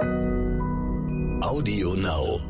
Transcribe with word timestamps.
Audio 0.00 1.94
Now. 1.94 2.40